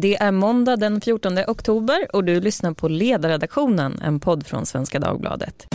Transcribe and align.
Det 0.00 0.16
är 0.16 0.32
måndag 0.32 0.76
den 0.76 1.00
14 1.00 1.38
oktober 1.46 2.06
och 2.12 2.24
du 2.24 2.40
lyssnar 2.40 2.72
på 2.72 2.88
Ledarredaktionen, 2.88 4.00
en 4.02 4.20
podd 4.20 4.46
från 4.46 4.66
Svenska 4.66 4.98
Dagbladet. 4.98 5.66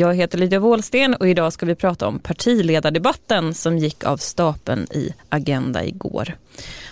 Jag 0.00 0.14
heter 0.14 0.38
Lydia 0.38 0.58
Wåhlsten 0.58 1.14
och 1.14 1.28
idag 1.28 1.52
ska 1.52 1.66
vi 1.66 1.74
prata 1.74 2.06
om 2.06 2.18
partiledardebatten 2.18 3.54
som 3.54 3.78
gick 3.78 4.04
av 4.04 4.16
stapeln 4.16 4.86
i 4.90 5.14
Agenda 5.28 5.84
igår. 5.84 6.36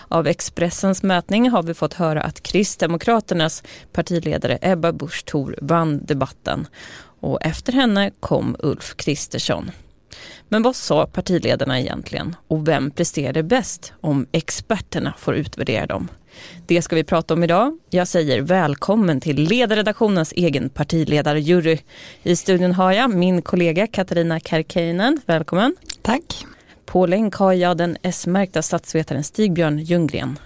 Av 0.09 0.27
Expressens 0.27 1.02
mätning 1.02 1.50
har 1.50 1.62
vi 1.62 1.74
fått 1.74 1.95
höra 1.95 2.23
att 2.23 2.42
Kristdemokraternas 2.42 3.62
partiledare 3.92 4.59
Ebba 4.62 4.92
Busch 4.92 5.24
Thor 5.24 5.59
vann 5.62 6.05
debatten 6.05 6.66
och 7.20 7.42
efter 7.42 7.73
henne 7.73 8.10
kom 8.20 8.56
Ulf 8.59 8.97
Kristersson. 8.97 9.70
Men 10.48 10.62
vad 10.62 10.77
sa 10.77 11.06
partiledarna 11.06 11.80
egentligen 11.80 12.36
och 12.48 12.69
vem 12.69 12.91
presterade 12.91 13.42
bäst 13.42 13.92
om 14.00 14.27
experterna 14.33 15.14
får 15.19 15.34
utvärdera 15.34 15.86
dem? 15.86 16.09
Det 16.66 16.83
ska 16.83 16.97
vi 16.97 17.05
prata 17.05 17.34
om 17.34 17.45
idag. 17.45 17.78
Jag 17.91 18.09
säger 18.09 18.42
välkommen 18.42 19.20
till 19.20 19.37
ledarredaktionens 19.37 20.33
egen 20.33 20.69
partiledarjury. 20.69 21.78
I 22.23 22.37
studion 22.37 22.73
har 22.73 22.92
jag 22.92 23.14
min 23.14 23.42
kollega 23.42 23.87
Katarina 23.87 24.41
Kärkeinen. 24.41 25.20
Välkommen. 25.27 25.77
Tack. 26.02 26.47
På 26.87 27.06
länk 27.06 27.34
har 27.34 27.52
jag 27.52 27.77
den 27.77 27.97
S-märkta 28.02 28.62
statsvetaren 28.62 29.24
Stigbjörn 29.24 29.78
Ljunggren. 29.78 30.38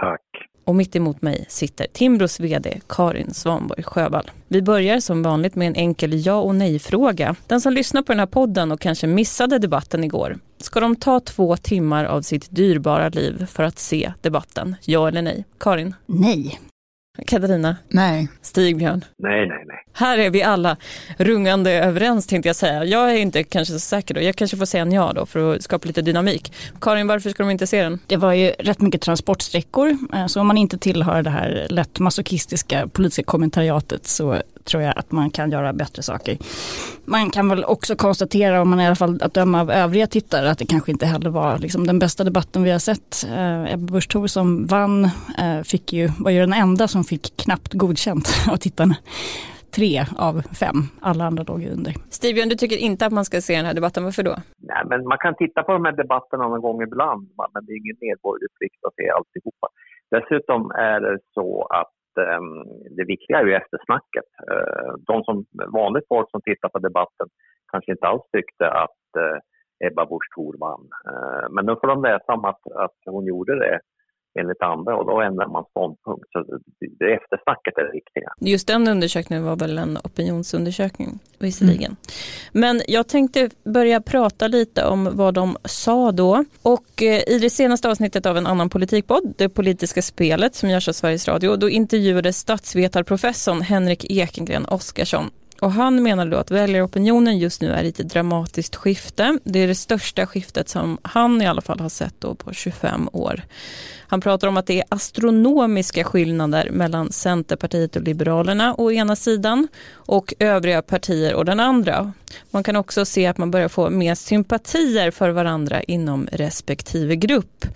Tack. 0.00 0.20
Och 0.66 0.74
mitt 0.74 0.96
emot 0.96 1.22
mig 1.22 1.44
sitter 1.48 1.86
Timbros 1.92 2.40
vd 2.40 2.80
Karin 2.88 3.34
Svanborg 3.34 3.82
Sjövall. 3.82 4.30
Vi 4.48 4.62
börjar 4.62 5.00
som 5.00 5.22
vanligt 5.22 5.54
med 5.54 5.68
en 5.68 5.74
enkel 5.74 6.26
ja 6.26 6.40
och 6.40 6.54
nej-fråga. 6.54 7.36
Den 7.46 7.60
som 7.60 7.72
lyssnar 7.72 8.02
på 8.02 8.12
den 8.12 8.18
här 8.18 8.26
podden 8.26 8.72
och 8.72 8.80
kanske 8.80 9.06
missade 9.06 9.58
debatten 9.58 10.04
igår, 10.04 10.38
ska 10.58 10.80
de 10.80 10.96
ta 10.96 11.20
två 11.20 11.56
timmar 11.56 12.04
av 12.04 12.22
sitt 12.22 12.46
dyrbara 12.50 13.08
liv 13.08 13.46
för 13.46 13.62
att 13.62 13.78
se 13.78 14.12
debatten? 14.20 14.76
Ja 14.84 15.08
eller 15.08 15.22
nej? 15.22 15.44
Karin? 15.58 15.94
Nej. 16.06 16.60
Katarina? 17.26 17.76
Nej. 17.88 18.28
Stigbjörn? 18.42 19.04
Nej, 19.18 19.48
nej, 19.48 19.64
nej. 19.66 19.76
Här 19.92 20.18
är 20.18 20.30
vi 20.30 20.42
alla 20.42 20.76
rungande 21.18 21.72
överens 21.72 22.26
tänkte 22.26 22.48
jag 22.48 22.56
säga. 22.56 22.84
Jag 22.84 23.10
är 23.10 23.18
inte 23.18 23.44
kanske 23.44 23.72
så 23.72 23.80
säker 23.80 24.14
då. 24.14 24.20
Jag 24.20 24.36
kanske 24.36 24.56
får 24.56 24.66
säga 24.66 24.82
en 24.82 24.92
ja 24.92 25.12
då 25.12 25.26
för 25.26 25.54
att 25.54 25.62
skapa 25.62 25.86
lite 25.86 26.02
dynamik. 26.02 26.52
Karin, 26.80 27.06
varför 27.06 27.30
ska 27.30 27.42
de 27.42 27.50
inte 27.50 27.66
se 27.66 27.82
den? 27.82 27.98
Det 28.06 28.16
var 28.16 28.32
ju 28.32 28.50
rätt 28.50 28.80
mycket 28.80 29.00
transportsträckor. 29.00 29.96
Eh, 30.14 30.26
så 30.26 30.40
om 30.40 30.46
man 30.46 30.58
inte 30.58 30.78
tillhör 30.78 31.22
det 31.22 31.30
här 31.30 31.66
lätt 31.70 31.98
masochistiska 31.98 32.88
politiska 32.88 33.22
kommentariatet 33.22 34.06
så 34.06 34.42
tror 34.66 34.82
jag 34.82 34.98
att 34.98 35.12
man 35.12 35.30
kan 35.30 35.50
göra 35.50 35.72
bättre 35.72 36.02
saker. 36.02 36.36
Man 37.04 37.30
kan 37.30 37.48
väl 37.48 37.64
också 37.64 37.96
konstatera, 37.96 38.62
om 38.62 38.70
man 38.70 38.80
i 38.80 38.86
alla 38.86 38.96
fall 38.96 39.22
att 39.22 39.34
döma 39.34 39.60
av 39.60 39.70
övriga 39.70 40.06
tittare, 40.06 40.50
att 40.50 40.58
det 40.58 40.66
kanske 40.66 40.92
inte 40.92 41.06
heller 41.06 41.30
var 41.30 41.58
liksom, 41.58 41.86
den 41.86 41.98
bästa 41.98 42.24
debatten 42.24 42.62
vi 42.62 42.70
har 42.70 42.78
sett. 42.78 43.24
Eh, 43.28 43.72
Ebba 43.72 43.92
Busch 43.92 44.08
Thor 44.08 44.26
som 44.26 44.66
vann 44.66 45.04
eh, 45.38 45.62
fick 45.64 45.92
ju, 45.92 46.10
var 46.18 46.30
ju 46.30 46.40
den 46.40 46.52
enda 46.52 46.88
som 46.88 47.04
fick 47.04 47.36
knappt 47.36 47.72
godkänt 47.72 48.28
av 48.50 48.56
tittarna 48.56 48.96
tre 49.76 50.04
av 50.28 50.34
fem. 50.62 50.78
Alla 51.00 51.24
andra 51.24 51.42
låg 51.50 51.60
under. 51.76 51.92
Stigbjörn, 52.18 52.48
du 52.48 52.56
tycker 52.56 52.78
inte 52.88 53.06
att 53.06 53.12
man 53.12 53.24
ska 53.24 53.40
se 53.40 53.56
den 53.56 53.66
här 53.66 53.74
debatten. 53.74 54.04
Varför 54.04 54.22
då? 54.22 54.34
Nej, 54.70 54.82
men 54.90 55.00
man 55.12 55.18
kan 55.18 55.34
titta 55.34 55.62
på 55.62 55.72
de 55.72 55.84
här 55.84 55.96
debatterna 56.02 56.48
någon 56.48 56.60
gång 56.66 56.82
ibland, 56.82 57.28
men 57.54 57.60
det 57.64 57.72
är 57.72 57.78
ingen 57.82 57.98
medborgerlig 58.06 58.50
plikt 58.58 58.80
att 58.86 58.94
se 58.98 59.04
alltihopa. 59.18 59.66
Dessutom 60.14 60.70
är 60.70 61.00
det 61.00 61.18
så 61.34 61.48
att 61.80 61.95
Eh, 62.18 62.40
det 62.96 63.04
viktiga 63.04 63.38
är 63.38 63.46
ju 63.46 63.54
eftersnacket. 63.54 64.28
Eh, 64.50 64.92
de 65.06 65.24
som, 65.24 65.44
vanligt 65.72 66.08
folk 66.08 66.30
som 66.30 66.40
tittar 66.42 66.68
på 66.68 66.78
debatten 66.78 67.28
kanske 67.72 67.92
inte 67.92 68.06
alls 68.06 68.22
tyckte 68.32 68.70
att 68.70 69.06
eh, 69.18 69.38
Ebba 69.86 70.06
Busch 70.06 70.28
Thor 70.34 70.56
vann. 70.60 70.88
Eh, 71.10 71.46
men 71.50 71.66
nu 71.66 71.76
får 71.80 71.88
de 71.88 72.02
läsa 72.02 72.32
om 72.32 72.44
att, 72.44 72.66
att 72.74 72.98
hon 73.06 73.26
gjorde 73.26 73.58
det 73.58 73.80
enligt 74.40 74.62
andra 74.62 74.96
och 74.96 75.06
då 75.06 75.20
ändrar 75.20 75.46
man 75.46 75.64
ståndpunkt. 75.70 76.28
Så 76.32 76.44
det 76.98 77.14
eftersnacket 77.14 77.78
är 77.78 77.82
det 77.82 77.92
viktiga. 77.92 78.28
Just 78.40 78.66
den 78.66 78.88
undersökningen 78.88 79.44
var 79.44 79.56
väl 79.56 79.78
en 79.78 79.98
opinionsundersökning 80.04 81.18
visserligen. 81.38 81.90
Mm. 81.90 81.96
Men 82.52 82.82
jag 82.88 83.08
tänkte 83.08 83.50
börja 83.64 84.00
prata 84.00 84.48
lite 84.48 84.84
om 84.84 85.16
vad 85.16 85.34
de 85.34 85.56
sa 85.64 86.12
då. 86.12 86.44
Och 86.62 87.02
eh, 87.02 87.34
i 87.34 87.38
det 87.38 87.50
senaste 87.50 87.90
avsnittet 87.90 88.26
av 88.26 88.36
en 88.36 88.46
annan 88.46 88.68
politikpodd, 88.68 89.34
Det 89.38 89.48
politiska 89.48 90.02
spelet 90.02 90.54
som 90.54 90.70
görs 90.70 90.88
av 90.88 90.92
Sveriges 90.92 91.28
Radio, 91.28 91.56
då 91.56 91.68
intervjuades 91.68 92.38
statsvetarprofessorn 92.38 93.60
Henrik 93.60 94.04
Ekengren 94.10 94.66
Oskarsson 94.66 95.30
och 95.60 95.72
han 95.72 96.02
menar 96.02 96.26
då 96.26 96.36
att 96.36 96.50
väljaropinionen 96.50 97.38
just 97.38 97.60
nu 97.60 97.72
är 97.72 97.82
i 97.82 97.88
ett 97.88 97.96
dramatiskt 97.96 98.76
skifte. 98.76 99.38
Det 99.44 99.58
är 99.58 99.66
det 99.66 99.74
största 99.74 100.26
skiftet 100.26 100.68
som 100.68 100.98
han 101.02 101.42
i 101.42 101.46
alla 101.46 101.60
fall 101.60 101.80
har 101.80 101.88
sett 101.88 102.14
då 102.18 102.34
på 102.34 102.52
25 102.52 103.08
år. 103.12 103.42
Han 104.08 104.20
pratar 104.20 104.48
om 104.48 104.56
att 104.56 104.66
det 104.66 104.78
är 104.78 104.84
astronomiska 104.88 106.04
skillnader 106.04 106.70
mellan 106.70 107.12
Centerpartiet 107.12 107.96
och 107.96 108.02
Liberalerna 108.02 108.74
å 108.74 108.92
ena 108.92 109.16
sidan 109.16 109.68
och 109.92 110.34
övriga 110.38 110.82
partier 110.82 111.34
å 111.34 111.42
den 111.42 111.60
andra. 111.60 112.12
Man 112.50 112.62
kan 112.62 112.76
också 112.76 113.04
se 113.04 113.26
att 113.26 113.38
man 113.38 113.50
börjar 113.50 113.68
få 113.68 113.90
mer 113.90 114.14
sympatier 114.14 115.10
för 115.10 115.30
varandra 115.30 115.82
inom 115.82 116.28
respektive 116.32 117.16
grupp. 117.16 117.66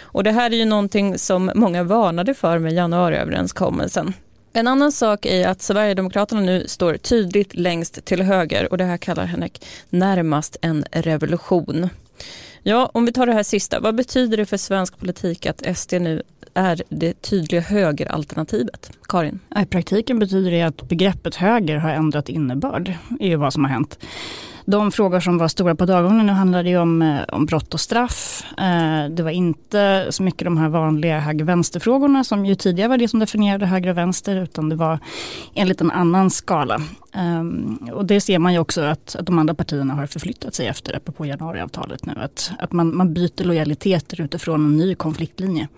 Och 0.00 0.24
det 0.24 0.32
här 0.32 0.50
är 0.50 0.56
ju 0.56 0.64
någonting 0.64 1.18
som 1.18 1.50
många 1.54 1.82
varnade 1.82 2.34
för 2.34 2.58
med 2.58 2.72
januariöverenskommelsen. 2.72 4.14
En 4.56 4.68
annan 4.68 4.92
sak 4.92 5.26
är 5.26 5.48
att 5.48 5.62
Sverigedemokraterna 5.62 6.40
nu 6.40 6.64
står 6.68 6.96
tydligt 6.96 7.54
längst 7.54 8.04
till 8.04 8.22
höger 8.22 8.72
och 8.72 8.78
det 8.78 8.84
här 8.84 8.96
kallar 8.96 9.24
Henrik 9.24 9.64
närmast 9.90 10.56
en 10.62 10.84
revolution. 10.92 11.88
Ja, 12.62 12.90
om 12.94 13.04
vi 13.06 13.12
tar 13.12 13.26
det 13.26 13.32
här 13.32 13.42
sista, 13.42 13.80
vad 13.80 13.94
betyder 13.94 14.36
det 14.36 14.46
för 14.46 14.56
svensk 14.56 14.98
politik 14.98 15.46
att 15.46 15.76
SD 15.78 15.92
nu 15.92 16.22
är 16.54 16.82
det 16.88 17.22
tydliga 17.22 17.60
högeralternativet? 17.60 18.90
Karin? 19.08 19.40
I 19.62 19.64
praktiken 19.66 20.18
betyder 20.18 20.50
det 20.50 20.62
att 20.62 20.88
begreppet 20.88 21.34
höger 21.34 21.76
har 21.76 21.90
ändrat 21.90 22.28
innebörd, 22.28 22.92
är 23.20 23.28
ju 23.28 23.36
vad 23.36 23.52
som 23.52 23.64
har 23.64 23.70
hänt 23.70 23.98
de 24.66 24.92
frågor 24.92 25.20
som 25.20 25.38
var 25.38 25.48
stora 25.48 25.74
på 25.74 25.86
dagordningen 25.86 26.28
handlade 26.28 26.68
ju 26.68 26.78
om, 26.78 27.02
eh, 27.02 27.20
om 27.28 27.46
brott 27.46 27.74
och 27.74 27.80
straff. 27.80 28.44
Eh, 28.58 29.10
det 29.10 29.22
var 29.22 29.30
inte 29.30 30.06
så 30.10 30.22
mycket 30.22 30.44
de 30.44 30.56
här 30.56 30.68
vanliga 30.68 31.20
höger-vänster-frågorna 31.20 32.24
som 32.24 32.46
ju 32.46 32.54
tidigare 32.54 32.88
var 32.88 32.98
det 32.98 33.08
som 33.08 33.20
definierade 33.20 33.66
höger 33.66 33.90
och 33.90 33.96
vänster 33.96 34.36
utan 34.36 34.68
det 34.68 34.76
var 34.76 34.98
enligt 35.54 35.80
en 35.80 35.90
annan 35.90 36.30
skala. 36.30 36.80
Ehm, 37.12 37.78
och 37.92 38.04
det 38.04 38.20
ser 38.20 38.38
man 38.38 38.52
ju 38.52 38.58
också 38.58 38.80
att, 38.80 39.16
att 39.16 39.26
de 39.26 39.38
andra 39.38 39.54
partierna 39.54 39.94
har 39.94 40.06
förflyttat 40.06 40.54
sig 40.54 40.66
efter, 40.66 40.96
apropå 40.96 41.26
januariavtalet 41.26 42.06
nu. 42.06 42.12
Att, 42.16 42.52
att 42.58 42.72
man, 42.72 42.96
man 42.96 43.14
byter 43.14 43.44
lojaliteter 43.44 44.20
utifrån 44.20 44.64
en 44.64 44.76
ny 44.76 44.94
konfliktlinje. 44.94 45.68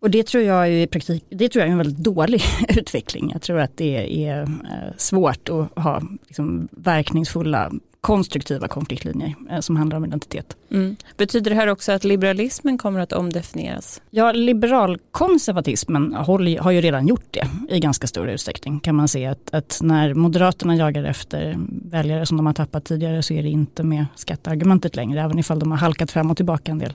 Och 0.00 0.10
det 0.10 0.26
tror 0.26 0.44
jag 0.44 0.66
är 0.66 0.70
i 0.70 0.86
praktik, 0.86 1.24
det 1.28 1.48
tror 1.48 1.60
jag 1.60 1.68
är 1.68 1.72
en 1.72 1.78
väldigt 1.78 2.04
dålig 2.04 2.42
utveckling. 2.68 3.30
Jag 3.32 3.42
tror 3.42 3.58
att 3.58 3.76
det 3.76 4.24
är 4.26 4.42
eh, 4.42 4.48
svårt 4.96 5.48
att 5.48 5.84
ha 5.84 6.02
liksom, 6.26 6.68
verkningsfulla 6.70 7.70
konstruktiva 8.00 8.68
konfliktlinjer 8.68 9.34
eh, 9.50 9.60
som 9.60 9.76
handlar 9.76 9.96
om 9.96 10.04
identitet. 10.04 10.56
Mm. 10.70 10.96
Betyder 11.16 11.50
det 11.50 11.56
här 11.56 11.66
också 11.66 11.92
att 11.92 12.04
liberalismen 12.04 12.78
kommer 12.78 13.00
att 13.00 13.12
omdefinieras? 13.12 14.02
Ja, 14.10 14.32
liberalkonservatismen 14.32 16.14
har, 16.14 16.60
har 16.60 16.70
ju 16.70 16.80
redan 16.80 17.06
gjort 17.06 17.26
det 17.30 17.48
i 17.68 17.80
ganska 17.80 18.06
stor 18.06 18.28
utsträckning. 18.28 18.80
Kan 18.80 18.94
man 18.94 19.08
se 19.08 19.26
att, 19.26 19.54
att, 19.54 19.78
när 19.82 20.14
Moderaterna 20.14 20.76
jagar 20.76 21.04
efter 21.04 21.56
väljare 21.90 22.26
som 22.26 22.36
de 22.36 22.46
har 22.46 22.52
tappat 22.52 22.84
tidigare 22.84 23.22
så 23.22 23.34
är 23.34 23.42
det 23.42 23.48
inte 23.48 23.82
med 23.82 24.06
skatteargumentet 24.14 24.96
längre, 24.96 25.22
även 25.22 25.38
ifall 25.38 25.58
de 25.58 25.70
har 25.70 25.78
halkat 25.78 26.10
fram 26.10 26.30
och 26.30 26.36
tillbaka 26.36 26.72
en 26.72 26.78
del 26.78 26.92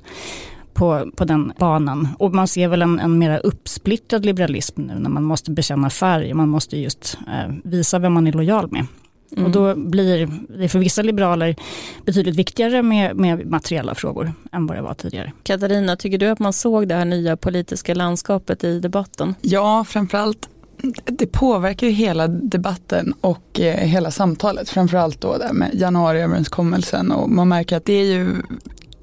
på, 0.73 1.11
på 1.15 1.25
den 1.25 1.53
banan. 1.59 2.07
Och 2.19 2.33
man 2.33 2.47
ser 2.47 2.67
väl 2.67 2.81
en, 2.81 2.99
en 2.99 3.17
mera 3.17 3.37
uppsplittrad 3.37 4.25
liberalism 4.25 4.81
nu 4.81 4.93
när 4.99 5.09
man 5.09 5.23
måste 5.23 5.51
bekänna 5.51 5.89
färg. 5.89 6.33
Man 6.33 6.49
måste 6.49 6.77
just 6.77 7.17
eh, 7.27 7.53
visa 7.63 7.99
vem 7.99 8.13
man 8.13 8.27
är 8.27 8.31
lojal 8.31 8.71
med. 8.71 8.85
Mm. 9.33 9.45
Och 9.45 9.51
då 9.51 9.75
blir 9.75 10.31
det 10.59 10.69
för 10.69 10.79
vissa 10.79 11.01
liberaler 11.01 11.55
betydligt 12.05 12.35
viktigare 12.35 12.83
med, 12.83 13.15
med 13.15 13.47
materiella 13.47 13.95
frågor 13.95 14.33
än 14.51 14.67
vad 14.67 14.77
det 14.77 14.81
var 14.81 14.93
tidigare. 14.93 15.31
Katarina, 15.43 15.95
tycker 15.95 16.17
du 16.17 16.27
att 16.27 16.39
man 16.39 16.53
såg 16.53 16.87
det 16.87 16.95
här 16.95 17.05
nya 17.05 17.37
politiska 17.37 17.93
landskapet 17.93 18.63
i 18.63 18.79
debatten? 18.79 19.35
Ja, 19.41 19.85
framförallt 19.87 20.49
det 21.05 21.27
påverkar 21.27 21.87
ju 21.87 21.93
hela 21.93 22.27
debatten 22.27 23.13
och 23.21 23.59
eh, 23.59 23.75
hela 23.75 24.11
samtalet. 24.11 24.69
Framförallt 24.69 25.21
då 25.21 25.37
där 25.37 25.53
med 25.53 25.69
januariöverenskommelsen 25.73 27.11
och 27.11 27.29
man 27.29 27.47
märker 27.47 27.77
att 27.77 27.85
det 27.85 27.93
är 27.93 28.05
ju 28.05 28.35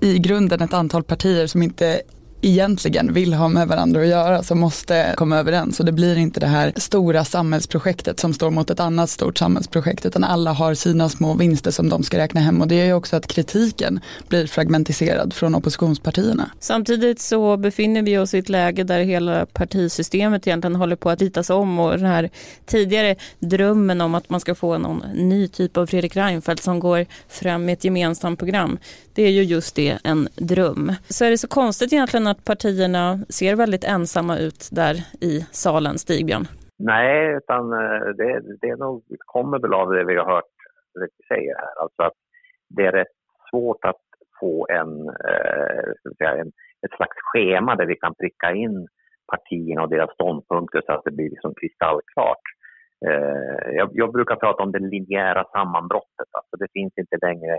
i 0.01 0.19
grunden 0.19 0.63
ett 0.63 0.75
antal 0.75 1.03
partier 1.03 1.47
som 1.47 1.63
inte 1.63 2.01
egentligen 2.43 3.13
vill 3.13 3.35
ha 3.35 3.49
med 3.49 3.69
varandra 3.69 4.01
att 4.01 4.09
göra 4.09 4.43
som 4.43 4.61
måste 4.61 5.15
komma 5.17 5.37
överens 5.37 5.81
och 5.81 5.87
det 5.87 5.93
blir 5.93 6.17
inte 6.17 6.41
det 6.41 6.47
här 6.47 6.73
stora 6.77 7.25
samhällsprojektet 7.25 8.21
som 8.21 8.35
står 8.35 8.51
mot 8.51 8.71
ett 8.71 8.81
annat 8.81 9.11
stort 9.11 9.39
samhällsprojekt 9.39 10.07
utan 10.07 10.25
alla 10.25 10.53
har 10.53 10.75
sina 10.75 11.09
små 11.09 11.35
vinster 11.35 11.71
som 11.71 11.89
de 11.89 12.03
ska 12.03 12.19
räkna 12.19 12.41
hem 12.41 12.61
och 12.61 12.69
det 12.69 12.81
är 12.81 12.85
ju 12.85 12.93
också 12.93 13.17
att 13.17 13.27
kritiken 13.27 14.01
blir 14.29 14.47
fragmentiserad 14.47 15.35
från 15.35 15.55
oppositionspartierna. 15.55 16.51
Samtidigt 16.61 17.21
så 17.21 17.57
befinner 17.57 18.03
vi 18.03 18.19
oss 18.19 18.35
i 18.35 18.39
ett 18.39 18.49
läge 18.49 18.85
där 18.85 19.01
hela 19.01 19.47
partisystemet 19.47 20.47
egentligen 20.47 20.77
håller 20.77 20.97
på 20.97 21.11
att 21.11 21.21
ritas 21.21 21.51
om 21.51 21.79
och 21.79 21.91
den 21.91 22.07
här 22.07 22.31
tidigare 22.67 23.17
drömmen 23.39 24.01
om 24.01 24.15
att 24.15 24.31
man 24.31 24.41
ska 24.41 24.55
få 24.55 24.79
någon 24.79 25.03
ny 25.15 25.49
typ 25.49 25.77
av 25.77 25.87
Fredrik 25.87 26.17
Reinfeldt 26.17 26.63
som 26.63 26.81
går 26.81 27.07
fram 27.29 27.65
med 27.65 27.73
ett 27.73 27.85
gemensamt 27.85 28.39
program. 28.39 28.79
Det 29.15 29.23
är 29.23 29.31
ju 29.31 29.43
just 29.43 29.75
det, 29.75 29.99
en 30.05 30.29
dröm. 30.37 30.95
Så 31.09 31.25
är 31.25 31.31
det 31.31 31.39
så 31.39 31.49
konstigt 31.49 31.93
egentligen 31.93 32.27
att 32.31 32.45
partierna 32.45 33.19
ser 33.29 33.57
väldigt 33.57 33.85
ensamma 33.85 34.39
ut 34.39 34.69
där 34.73 34.95
i 35.21 35.47
salen, 35.53 35.99
Stigbjörn? 35.99 36.47
Nej, 36.79 37.37
utan 37.37 37.73
eh, 37.73 38.07
det, 38.19 38.43
det 38.61 38.77
nog, 38.77 39.03
kommer 39.19 39.59
väl 39.59 39.75
av 39.75 39.91
det 39.93 40.05
vi 40.05 40.17
har 40.17 40.27
hört 40.35 40.53
det 40.95 41.01
vi 41.01 41.37
säger 41.37 41.55
här. 41.57 41.83
Alltså 41.83 42.03
att 42.03 42.19
det 42.69 42.87
är 42.87 42.93
rätt 42.93 43.17
svårt 43.51 43.85
att 43.85 44.03
få 44.41 44.67
en, 44.71 45.09
eh, 45.09 45.91
säga, 46.19 46.35
en, 46.41 46.53
ett 46.87 46.97
slags 46.97 47.17
schema 47.33 47.77
där 47.77 47.87
vi 47.87 47.97
kan 47.97 48.15
pricka 48.15 48.53
in 48.53 48.89
partierna 49.33 49.83
och 49.83 49.91
deras 49.91 50.15
ståndpunkter 50.15 50.83
så 50.87 50.93
att 50.93 51.05
det 51.05 51.11
blir 51.11 51.31
liksom 51.31 51.55
kristallklart. 51.61 52.45
Eh, 53.07 53.71
jag, 53.79 53.91
jag, 53.93 54.13
brukar 54.13 54.37
prata 54.37 54.63
om 54.63 54.73
det 54.73 54.79
linjära 54.79 55.45
sammanbrottet. 55.45 56.31
Alltså 56.39 56.57
det 56.57 56.69
finns 56.73 56.93
inte 56.99 57.27
längre 57.27 57.59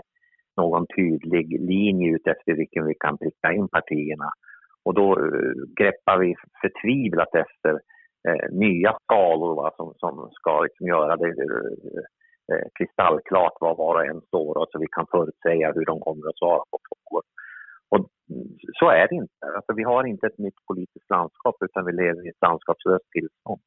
någon 0.56 0.86
tydlig 0.96 1.46
linje 1.60 2.14
ut 2.14 2.26
efter 2.26 2.52
vilken 2.52 2.86
vi 2.86 2.94
kan 2.94 3.18
pricka 3.18 3.52
in 3.52 3.68
partierna. 3.68 4.28
Och 4.84 4.94
då 4.94 5.18
eh, 5.18 5.52
greppar 5.80 6.18
vi 6.18 6.34
förtvivlat 6.60 7.34
efter 7.34 7.72
eh, 8.28 8.50
nya 8.50 8.96
skalor 9.02 9.54
va, 9.54 9.70
som, 9.76 9.94
som 9.96 10.30
ska 10.32 10.60
liksom 10.60 10.86
göra 10.86 11.16
det 11.16 11.28
eh, 11.28 12.02
eh 12.52 12.66
kristallklart 12.78 13.56
var 13.60 13.74
var 13.74 13.94
och 13.94 14.06
en 14.06 14.20
står 14.20 14.58
och 14.58 14.66
så 14.70 14.78
vi 14.78 14.86
kan 14.90 15.06
förutsäga 15.10 15.72
hur 15.72 15.84
de 15.84 16.00
kommer 16.00 16.28
att 16.28 16.38
svara 16.38 16.62
på 16.70 16.78
frågor. 16.88 17.22
Och 17.92 18.06
så 18.78 18.90
är 18.90 19.08
det 19.08 19.14
inte. 19.14 19.46
Alltså, 19.56 19.72
vi 19.76 19.82
har 19.82 20.04
inte 20.04 20.26
ett 20.26 20.38
nytt 20.38 20.66
politiskt 20.68 21.10
landskap 21.10 21.56
utan 21.64 21.84
vi 21.86 21.92
lever 21.92 22.26
i 22.26 22.28
ett 22.28 22.46
landskapslöst 22.46 23.10
tillstånd. 23.10 23.62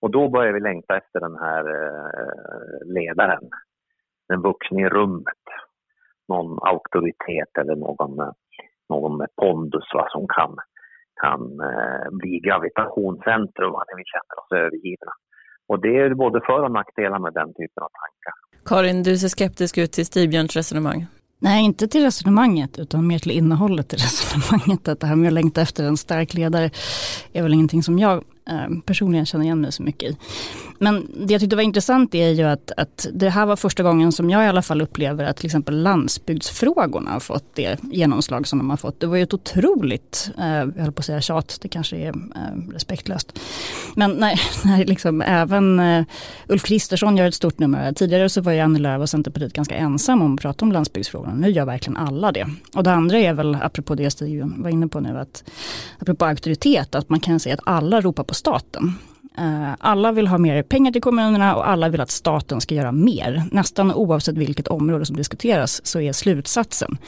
Och 0.00 0.10
då 0.10 0.28
börjar 0.28 0.52
vi 0.52 0.60
längta 0.60 0.96
efter 0.96 1.20
den 1.20 1.36
här 1.38 1.64
eh, 1.76 2.94
ledaren, 2.94 3.50
den 4.28 4.42
vuxne 4.42 4.82
i 4.82 4.88
rummet. 4.88 5.44
Någon 6.28 6.58
auktoritet 6.62 7.58
eller 7.58 7.76
någon, 7.76 8.20
eh, 8.20 8.32
någon 8.94 9.14
med 9.20 9.30
pondus 9.42 9.88
va, 9.94 10.04
som 10.14 10.24
kan, 10.36 10.52
kan 11.22 11.40
eh, 11.70 12.06
bli 12.20 12.32
gravitationscentrum 12.46 13.72
när 13.88 13.96
vi 14.00 14.04
känner 14.12 14.34
oss 14.40 14.50
övergivna. 14.64 15.12
Och 15.70 15.78
det 15.84 15.94
är 16.02 16.14
både 16.24 16.38
för 16.48 16.60
och 16.66 16.72
nackdelar 16.72 17.18
med 17.18 17.32
den 17.40 17.50
typen 17.58 17.80
av 17.86 17.90
tankar. 18.00 18.34
Karin, 18.68 19.02
du 19.02 19.18
ser 19.18 19.28
skeptisk 19.28 19.78
ut 19.78 19.92
till 19.92 20.06
Stigbjörns 20.06 20.56
resonemang. 20.56 21.06
Nej, 21.42 21.64
inte 21.64 21.88
till 21.88 22.02
resonemanget 22.02 22.78
utan 22.78 23.06
mer 23.06 23.18
till 23.18 23.30
innehållet 23.30 23.92
i 23.92 23.96
resonemanget. 24.06 24.88
Att 24.88 25.00
det 25.00 25.06
här 25.06 25.16
med 25.16 25.26
att 25.26 25.32
längta 25.32 25.60
efter 25.60 25.84
en 25.84 25.96
stark 25.96 26.34
ledare 26.34 26.70
är 27.32 27.42
väl 27.42 27.54
ingenting 27.54 27.82
som 27.82 27.98
jag 27.98 28.24
Ehm, 28.46 28.80
personligen 28.80 29.26
känner 29.26 29.44
igen 29.44 29.60
mig 29.60 29.72
så 29.72 29.82
mycket 29.82 30.10
i. 30.10 30.16
Men 30.78 31.06
det 31.26 31.32
jag 31.32 31.40
tyckte 31.40 31.56
var 31.56 31.62
intressant 31.62 32.14
är 32.14 32.28
ju 32.28 32.42
att, 32.42 32.72
att 32.76 33.06
det 33.12 33.30
här 33.30 33.46
var 33.46 33.56
första 33.56 33.82
gången 33.82 34.12
som 34.12 34.30
jag 34.30 34.44
i 34.44 34.46
alla 34.46 34.62
fall 34.62 34.82
upplever 34.82 35.24
att 35.24 35.36
till 35.36 35.46
exempel 35.46 35.82
landsbygdsfrågorna 35.82 37.10
har 37.10 37.20
fått 37.20 37.54
det 37.54 37.78
genomslag 37.82 38.46
som 38.48 38.58
de 38.58 38.70
har 38.70 38.76
fått. 38.76 39.00
Det 39.00 39.06
var 39.06 39.16
ju 39.16 39.22
ett 39.22 39.34
otroligt, 39.34 40.30
eh, 40.38 40.46
jag 40.46 40.82
höll 40.82 40.92
på 40.92 41.00
att 41.00 41.04
säga 41.04 41.20
tjat, 41.20 41.58
det 41.62 41.68
kanske 41.68 41.96
är 41.96 42.08
eh, 42.08 42.72
respektlöst. 42.72 43.38
Men 43.94 44.10
när, 44.10 44.40
när 44.66 44.84
liksom 44.84 45.22
även 45.22 45.80
eh, 45.80 46.04
Ulf 46.48 46.62
Kristersson 46.62 47.16
gör 47.16 47.26
ett 47.26 47.34
stort 47.34 47.58
nummer, 47.58 47.92
tidigare 47.92 48.28
så 48.28 48.40
var 48.40 48.52
ju 48.52 48.60
Annie 48.60 48.78
Lööf 48.78 49.00
och 49.00 49.10
Centerpartiet 49.10 49.52
ganska 49.52 49.76
ensam 49.76 50.22
om 50.22 50.34
att 50.34 50.40
prata 50.40 50.64
om 50.64 50.72
landsbygdsfrågorna. 50.72 51.34
Nu 51.34 51.50
gör 51.50 51.64
verkligen 51.64 51.96
alla 51.96 52.32
det. 52.32 52.46
Och 52.74 52.82
det 52.82 52.92
andra 52.92 53.18
är 53.18 53.34
väl, 53.34 53.58
apropå 53.62 53.94
det 53.94 54.10
Stig 54.10 54.44
var 54.44 54.70
inne 54.70 54.88
på 54.88 55.00
nu, 55.00 55.18
att 55.18 55.44
apropå 55.98 56.24
auktoritet, 56.24 56.94
att 56.94 57.08
man 57.08 57.20
kan 57.20 57.40
säga 57.40 57.54
att 57.54 57.60
alla 57.64 58.00
ropar 58.00 58.24
på 58.30 58.34
staten. 58.34 58.94
Eh, 59.38 59.74
alla 59.78 60.12
vill 60.12 60.26
ha 60.26 60.38
mer 60.38 60.62
pengar 60.62 60.92
till 60.92 61.02
kommunerna 61.02 61.56
och 61.56 61.68
alla 61.68 61.88
vill 61.88 62.00
att 62.00 62.10
staten 62.10 62.60
ska 62.60 62.74
göra 62.74 62.92
mer. 62.92 63.42
Nästan 63.52 63.92
oavsett 63.92 64.36
vilket 64.36 64.68
område 64.68 65.06
som 65.06 65.16
diskuteras 65.16 65.86
så 65.86 66.00
är 66.00 66.12
slutsatsen 66.12 66.98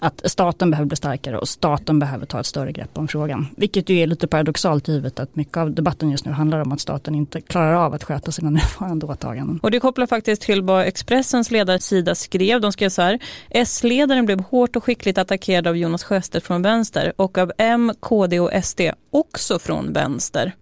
att 0.00 0.22
staten 0.24 0.70
behöver 0.70 0.86
bli 0.86 0.96
starkare 0.96 1.38
och 1.38 1.48
staten 1.48 1.98
behöver 1.98 2.26
ta 2.26 2.40
ett 2.40 2.46
större 2.46 2.72
grepp 2.72 2.98
om 2.98 3.08
frågan. 3.08 3.46
Vilket 3.56 3.88
ju 3.88 3.98
är 3.98 4.06
lite 4.06 4.26
paradoxalt 4.26 4.88
givet 4.88 5.20
att 5.20 5.36
mycket 5.36 5.56
av 5.56 5.74
debatten 5.74 6.10
just 6.10 6.24
nu 6.24 6.32
handlar 6.32 6.60
om 6.60 6.72
att 6.72 6.80
staten 6.80 7.14
inte 7.14 7.40
klarar 7.40 7.74
av 7.74 7.94
att 7.94 8.04
sköta 8.04 8.32
sina 8.32 8.50
nuvarande 8.80 9.06
åtaganden. 9.06 9.60
Och 9.62 9.70
det 9.70 9.80
kopplar 9.80 10.06
faktiskt 10.06 10.42
till 10.42 10.62
vad 10.62 10.86
Expressens 10.86 11.50
ledarsida 11.50 12.14
skrev. 12.14 12.60
De 12.60 12.72
skrev 12.72 12.88
så 12.88 13.02
här. 13.02 13.18
S-ledaren 13.50 14.26
blev 14.26 14.40
hårt 14.40 14.76
och 14.76 14.84
skickligt 14.84 15.18
attackerad 15.18 15.66
av 15.66 15.76
Jonas 15.76 16.04
Sjöstedt 16.04 16.46
från 16.46 16.62
vänster 16.62 17.12
och 17.16 17.38
av 17.38 17.52
M, 17.58 17.92
KD 18.00 18.40
och 18.40 18.64
SD 18.64 18.80
också 19.10 19.58
från 19.58 19.92
vänster. 19.92 20.52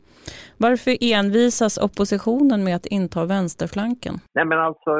Varför 0.67 0.93
envisas 1.01 1.75
oppositionen 1.87 2.65
med 2.65 2.77
att 2.77 2.87
inta 2.87 3.21
vänsterflanken? 3.25 4.15
Nej 4.35 4.45
men 4.45 4.59
alltså 4.59 4.91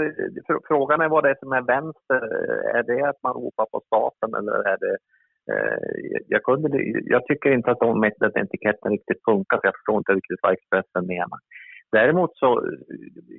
frågan 0.69 1.01
är 1.01 1.09
vad 1.09 1.25
det 1.25 1.31
är 1.31 1.39
som 1.41 1.53
är 1.53 1.63
vänster. 1.77 2.21
Är 2.77 2.83
det 2.83 3.09
att 3.09 3.23
man 3.23 3.35
ropar 3.35 3.67
på 3.73 3.81
staten 3.87 4.31
eller 4.39 4.59
är 4.73 4.79
det 4.85 4.97
eh, 5.53 5.79
jag, 6.29 6.43
kunde, 6.43 6.69
jag 7.15 7.27
tycker 7.27 7.51
inte 7.53 7.71
att 7.71 7.81
de 7.81 8.01
den 8.01 8.45
etiketten 8.45 8.91
riktigt 8.93 9.25
funkar 9.25 9.57
så 9.57 9.67
jag 9.67 9.75
förstår 9.79 9.99
inte 9.99 10.13
riktigt 10.13 10.43
vad 10.43 10.53
Expressen 10.53 11.07
menar. 11.07 11.39
Däremot 11.93 12.37
så 12.37 12.49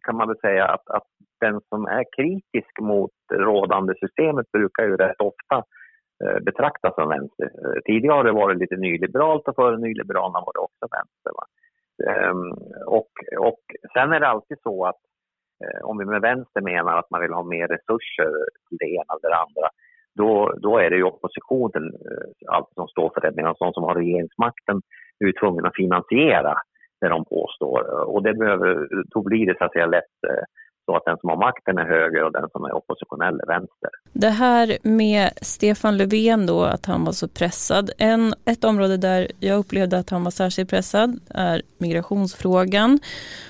kan 0.06 0.16
man 0.18 0.28
väl 0.28 0.40
säga 0.40 0.66
att, 0.66 0.90
att 0.90 1.08
den 1.40 1.62
som 1.70 1.86
är 1.86 2.04
kritisk 2.18 2.80
mot 2.82 3.12
rådande 3.34 3.94
systemet 4.00 4.52
brukar 4.52 4.84
ju 4.84 4.96
rätt 4.96 5.22
ofta 5.22 5.58
eh, 6.24 6.40
betraktas 6.48 6.96
som 6.96 7.10
vänster. 7.10 7.46
Eh, 7.46 7.80
tidigare 7.86 8.16
har 8.16 8.24
det 8.24 8.32
varit 8.32 8.58
lite 8.58 8.76
nyliberalt 8.76 9.48
och 9.48 9.56
före 9.56 9.78
nyliberalerna 9.78 10.40
var 10.46 10.54
det 10.54 10.60
också 10.60 10.86
vänster. 10.98 11.32
Va? 11.38 11.46
Ehm, 12.10 12.52
och, 12.88 13.12
och 13.40 13.62
sen 13.94 14.14
är 14.14 14.20
det 14.20 14.28
alltid 14.28 14.58
så 14.64 14.86
att 14.86 15.02
eh, 15.64 15.82
om 15.90 15.98
vi 15.98 16.06
med 16.06 16.22
vänster 16.22 16.62
menar 16.62 16.98
att 16.98 17.12
man 17.12 17.22
vill 17.22 17.34
ha 17.34 17.44
mer 17.44 17.68
resurser 17.68 18.32
till 18.70 18.78
det 18.80 18.90
ena 18.90 19.12
eller 19.14 19.30
det 19.30 19.44
andra, 19.46 19.68
då, 20.16 20.54
då 20.62 20.78
är 20.78 20.90
det 20.90 20.96
ju 20.96 21.04
oppositionen 21.04 21.84
eh, 21.84 22.56
alltid 22.56 22.76
som 22.76 22.88
står 22.88 23.12
för 23.14 23.22
det, 23.22 23.36
medan 23.36 23.56
de 23.60 23.74
som 23.74 23.84
har 23.84 23.96
regeringsmakten 23.96 24.82
är 25.20 25.26
ju 25.26 25.34
tvungna 25.34 25.68
att 25.68 25.76
finansiera 25.76 26.56
det 27.02 27.08
de 27.08 27.26
påstår. 27.26 27.82
Och 28.10 28.24
det 28.24 28.34
behöver, 28.34 28.88
då 29.14 29.22
blir 29.22 29.46
det 29.46 29.58
så 29.58 29.64
att 29.66 29.74
säga 29.74 29.86
lätt 29.86 30.18
eh, 30.28 30.44
så 30.92 30.98
att 30.98 31.06
den 31.06 31.18
som 31.18 31.30
har 31.30 31.38
makten 31.38 31.78
är 31.78 31.86
höger 31.86 32.24
och 32.24 32.32
den 32.32 32.50
som 32.52 32.64
är 32.66 32.76
oppositionell 32.76 33.40
är 33.40 33.48
vänster. 33.48 33.90
Det 34.14 34.30
här 34.30 34.78
med 34.84 35.30
Stefan 35.42 35.98
Löfven 35.98 36.46
då, 36.46 36.64
att 36.64 36.86
han 36.86 37.06
var 37.06 37.12
så 37.12 37.28
pressad. 37.28 37.92
En, 37.98 38.34
ett 38.46 38.64
område 38.64 38.98
där 38.98 39.28
jag 39.40 39.60
upplevde 39.60 39.98
att 39.98 40.10
han 40.10 40.24
var 40.24 40.32
särskilt 40.32 40.70
pressad 40.70 41.20
är 41.30 41.62
migrationsfrågan. 41.78 43.00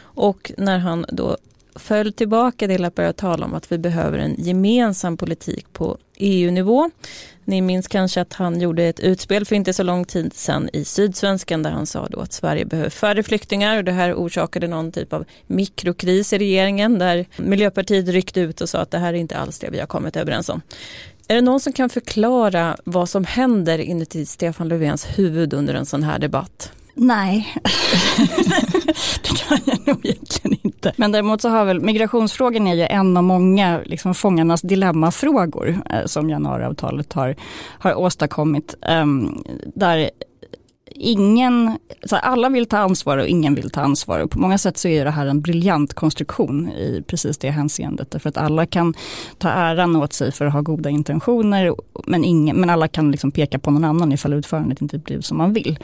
Och 0.04 0.52
när 0.58 0.80
han 0.80 1.06
då 1.10 1.38
föll 1.76 2.14
tillbaka 2.14 2.68
till 2.68 2.86
att 2.86 2.96
börja 2.96 3.14
tala 3.14 3.46
om 3.46 3.54
att 3.54 3.72
vi 3.72 3.78
behöver 3.78 4.18
en 4.18 4.36
gemensam 4.38 5.18
politik 5.18 5.74
på 5.74 5.98
EU-nivå. 6.18 6.90
Ni 7.46 7.62
minns 7.62 7.88
kanske 7.88 8.22
att 8.22 8.34
han 8.34 8.62
gjorde 8.62 8.84
ett 8.84 9.00
utspel 9.00 9.46
för 9.46 9.56
inte 9.56 9.74
så 9.74 9.84
lång 9.84 10.06
tid 10.06 10.34
sedan 10.34 10.70
i 10.74 10.86
Sydsvenskan 10.86 11.64
där 11.64 11.72
han 11.72 11.86
sa 11.86 12.08
då 12.08 12.20
att 12.20 12.34
Sverige 12.34 12.66
behöver 12.66 12.90
färre 12.90 13.24
flyktingar 13.24 13.78
och 13.78 13.84
det 13.84 13.92
här 13.92 14.14
orsakade 14.14 14.68
någon 14.68 14.92
typ 14.92 15.14
av 15.14 15.26
mikrokris 15.48 16.34
i 16.34 16.38
regeringen 16.38 17.00
där 17.00 17.26
Miljöpartiet 17.38 18.08
ryckte 18.08 18.40
ut 18.40 18.62
och 18.62 18.70
sa 18.70 18.80
att 18.80 18.92
det 18.92 18.98
här 18.98 19.14
är 19.14 19.18
inte 19.18 19.38
alls 19.38 19.60
det 19.60 19.70
vi 19.70 19.80
har 19.80 19.88
kommit 19.88 20.16
överens 20.16 20.50
om. 20.50 20.62
Är 21.28 21.36
det 21.36 21.42
någon 21.42 21.60
som 21.60 21.74
kan 21.74 21.90
förklara 21.90 22.78
vad 22.84 23.10
som 23.10 23.26
händer 23.26 23.80
inuti 23.80 24.26
Stefan 24.26 24.68
Löfvens 24.68 25.06
huvud 25.06 25.54
under 25.54 25.74
en 25.74 25.86
sån 25.86 26.04
här 26.04 26.20
debatt? 26.20 26.72
Nej, 27.04 27.54
det 29.22 29.38
kan 29.38 29.60
jag 29.66 29.88
nog 29.88 30.06
egentligen 30.06 30.58
inte. 30.64 30.94
Men 30.98 31.12
däremot 31.12 31.42
så 31.42 31.50
har 31.50 31.66
väl 31.66 31.82
migrationsfrågan 31.82 32.68
är 32.68 32.76
ju 32.76 32.82
en 32.82 33.18
av 33.18 33.24
många 33.24 33.82
liksom, 33.86 34.14
fångarnas 34.14 34.62
dilemmafrågor 34.62 35.78
eh, 35.90 36.06
som 36.06 36.30
januariavtalet 36.30 37.14
har, 37.14 37.36
har 37.80 37.96
åstadkommit. 37.96 38.76
Eh, 38.82 39.06
där 39.76 40.10
ingen, 40.96 41.78
så 42.04 42.16
alla 42.16 42.50
vill 42.50 42.66
ta 42.66 42.78
ansvar 42.78 43.18
och 43.18 43.28
ingen 43.28 43.56
vill 43.56 43.70
ta 43.70 43.82
ansvar. 43.82 44.20
Och 44.20 44.32
på 44.32 44.40
många 44.40 44.58
sätt 44.58 44.78
så 44.78 44.88
är 44.88 45.06
det 45.06 45.12
här 45.12 45.26
en 45.26 45.42
briljant 45.42 45.94
konstruktion 45.94 46.70
i 46.70 47.04
precis 47.08 47.38
det 47.38 47.50
hänseendet. 47.50 48.12
Därför 48.12 48.30
att 48.30 48.38
alla 48.38 48.66
kan 48.66 48.94
ta 49.38 49.50
äran 49.50 49.96
åt 49.96 50.14
sig 50.14 50.32
för 50.32 50.46
att 50.46 50.54
ha 50.54 50.62
goda 50.62 50.90
intentioner 50.90 51.76
men, 52.08 52.24
ingen, 52.24 52.56
men 52.56 52.70
alla 52.70 52.88
kan 52.88 53.12
liksom 53.12 53.32
peka 53.32 53.60
på 53.60 53.72
någon 53.72 53.84
annan 53.84 54.12
ifall 54.12 54.34
utförandet 54.34 54.82
inte 54.82 54.98
blir 54.98 55.22
som 55.22 55.38
man 55.38 55.54
vill. 55.54 55.80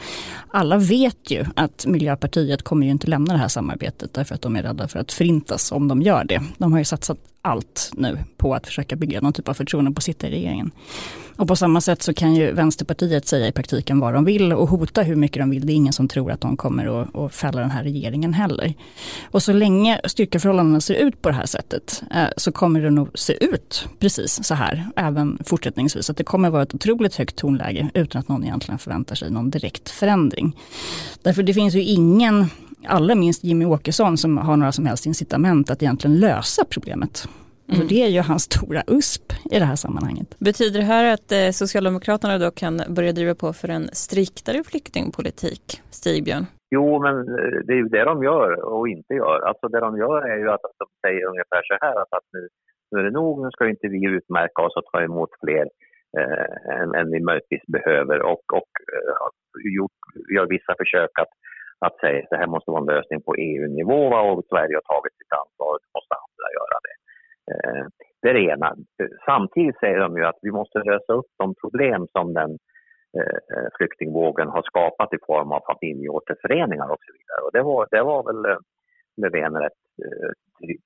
Alla 0.48 0.76
vet 0.76 1.30
ju 1.30 1.44
att 1.56 1.86
Miljöpartiet 1.86 2.62
kommer 2.62 2.86
ju 2.86 2.92
inte 2.92 3.06
lämna 3.06 3.32
det 3.32 3.38
här 3.38 3.48
samarbetet 3.48 4.14
därför 4.14 4.34
att 4.34 4.42
de 4.42 4.56
är 4.56 4.62
rädda 4.62 4.88
för 4.88 4.98
att 4.98 5.12
förintas 5.12 5.72
om 5.72 5.88
de 5.88 6.02
gör 6.02 6.24
det. 6.24 6.42
De 6.58 6.72
har 6.72 6.78
ju 6.78 6.84
satsat 6.84 7.18
allt 7.42 7.90
nu 7.96 8.18
på 8.36 8.54
att 8.54 8.66
försöka 8.66 8.96
bygga 8.96 9.20
någon 9.20 9.32
typ 9.32 9.48
av 9.48 9.54
förtroende 9.54 9.90
på 9.90 9.98
att 9.98 10.04
sitta 10.04 10.28
i 10.28 10.30
regeringen. 10.30 10.70
Och 11.38 11.48
på 11.48 11.56
samma 11.56 11.80
sätt 11.80 12.02
så 12.02 12.14
kan 12.14 12.34
ju 12.34 12.52
Vänsterpartiet 12.52 13.26
säga 13.26 13.46
i 13.48 13.52
praktiken 13.52 14.00
vad 14.00 14.14
de 14.14 14.24
vill 14.24 14.52
och 14.52 14.68
hota 14.68 15.02
hur 15.02 15.16
mycket 15.16 15.42
de 15.42 15.50
vill. 15.50 15.66
Det 15.66 15.72
är 15.72 15.74
ingen 15.74 15.92
som 15.92 16.08
tror 16.08 16.32
att 16.32 16.40
de 16.40 16.56
kommer 16.56 17.02
att, 17.02 17.16
att 17.16 17.34
fälla 17.34 17.60
den 17.60 17.70
här 17.70 17.82
regeringen 17.82 18.34
heller. 18.34 18.74
Och 19.24 19.42
så 19.42 19.52
länge 19.52 20.00
styrkeförhållandena 20.04 20.80
ser 20.80 20.94
ut 20.94 21.22
på 21.22 21.28
det 21.28 21.34
här 21.34 21.46
sättet 21.46 22.02
eh, 22.14 22.28
så 22.36 22.52
kommer 22.52 22.80
det 22.80 22.90
nog 22.90 23.18
se 23.18 23.44
ut 23.44 23.88
precis 23.98 24.44
så 24.44 24.54
här 24.54 24.86
även 24.96 25.38
fortsättningsvis. 25.44 26.10
Att 26.10 26.16
det 26.16 26.24
kommer 26.24 26.50
vara 26.50 26.62
ett 26.62 26.74
otroligt 26.74 27.14
högt 27.14 27.36
tonläge 27.36 27.90
utan 27.94 28.20
att 28.20 28.28
någon 28.28 28.44
egentligen 28.44 28.78
förväntar 28.78 29.14
sig 29.14 29.30
någon 29.30 29.50
direkt 29.50 29.88
förändring. 29.88 30.56
Därför 31.22 31.42
det 31.42 31.54
finns 31.54 31.74
ju 31.74 31.82
ingen 31.82 32.46
allra 32.86 33.14
minst 33.14 33.44
Jimmy 33.44 33.64
Åkesson 33.64 34.16
som 34.16 34.38
har 34.38 34.56
några 34.56 34.72
som 34.72 34.86
helst 34.86 35.06
incitament 35.06 35.70
att 35.70 35.82
egentligen 35.82 36.20
lösa 36.20 36.64
problemet. 36.64 37.28
Mm. 37.68 37.80
Och 37.80 37.88
det 37.88 38.02
är 38.02 38.08
ju 38.08 38.20
hans 38.20 38.42
stora 38.42 38.82
USP 38.86 39.32
i 39.54 39.58
det 39.58 39.64
här 39.64 39.76
sammanhanget. 39.76 40.38
Betyder 40.38 40.78
det 40.80 40.90
här 40.94 41.14
att 41.14 41.32
eh, 41.32 41.50
Socialdemokraterna 41.62 42.38
då 42.38 42.50
kan 42.50 42.74
börja 42.96 43.12
driva 43.12 43.34
på 43.34 43.52
för 43.52 43.68
en 43.68 43.88
striktare 43.92 44.60
flyktingpolitik, 44.70 45.64
Stigbjörn? 45.90 46.44
Jo, 46.70 47.02
men 47.02 47.16
eh, 47.38 47.58
det 47.66 47.72
är 47.72 47.80
ju 47.84 47.88
det 47.88 48.04
de 48.04 48.22
gör 48.22 48.50
och 48.72 48.88
inte 48.88 49.14
gör. 49.14 49.38
Alltså 49.48 49.68
det 49.68 49.80
de 49.80 49.98
gör 49.98 50.20
är 50.32 50.38
ju 50.38 50.50
att 50.50 50.64
de 50.82 50.86
säger 51.04 51.22
ungefär 51.32 51.62
så 51.68 51.74
här 51.80 52.00
att, 52.00 52.26
nu, 52.32 52.48
nu 52.90 53.00
är 53.00 53.04
det 53.04 53.10
nog, 53.20 53.44
nu 53.44 53.50
ska 53.50 53.68
inte 53.68 53.88
vi 53.88 54.06
utmärka 54.06 54.62
oss 54.62 54.76
och 54.76 54.88
ta 54.92 55.02
emot 55.02 55.30
fler 55.42 55.66
eh, 56.18 56.80
än, 56.80 56.94
än 56.94 57.10
vi 57.10 57.20
möjligtvis 57.20 57.66
behöver 57.66 58.22
och, 58.22 58.44
och 58.58 58.72
eh, 58.94 59.14
gjort, 59.76 60.00
gör 60.34 60.46
vissa 60.46 60.74
försök 60.80 61.12
att 61.22 61.32
att 61.86 61.98
säga 62.00 62.22
att 62.22 62.30
det 62.30 62.36
här 62.36 62.46
måste 62.54 62.70
vara 62.70 62.80
en 62.80 62.94
lösning 62.94 63.20
på 63.20 63.34
EU-nivå 63.34 64.00
och 64.14 64.44
Sverige 64.50 64.74
har 64.78 64.86
tagit 64.94 65.18
sitt 65.18 65.32
ansvar 65.40 65.70
och 65.74 65.94
måste 65.96 66.14
andra 66.24 66.46
göra 66.58 66.78
det. 66.86 66.94
Eh, 67.50 67.84
det 68.22 68.28
är 68.28 68.34
det 68.34 68.50
ena. 68.54 68.76
Samtidigt 69.24 69.78
säger 69.80 69.98
de 69.98 70.16
ju 70.16 70.24
att 70.24 70.38
vi 70.42 70.50
måste 70.50 70.78
lösa 70.78 71.12
upp 71.12 71.30
de 71.38 71.54
problem 71.62 72.06
som 72.12 72.34
den 72.34 72.50
eh, 73.18 73.38
eh, 73.52 73.68
flyktingvågen 73.76 74.48
har 74.48 74.62
skapat 74.62 75.14
i 75.14 75.18
form 75.26 75.52
av 75.52 75.62
familjeåterföreningar 75.70 76.88
och 76.94 77.02
så 77.04 77.12
vidare. 77.18 77.40
Och 77.44 77.52
det 77.52 77.62
var, 77.62 77.88
det 77.90 78.02
var 78.02 78.22
väl 78.28 78.56
Löfven 79.22 79.56
rätt 79.56 79.80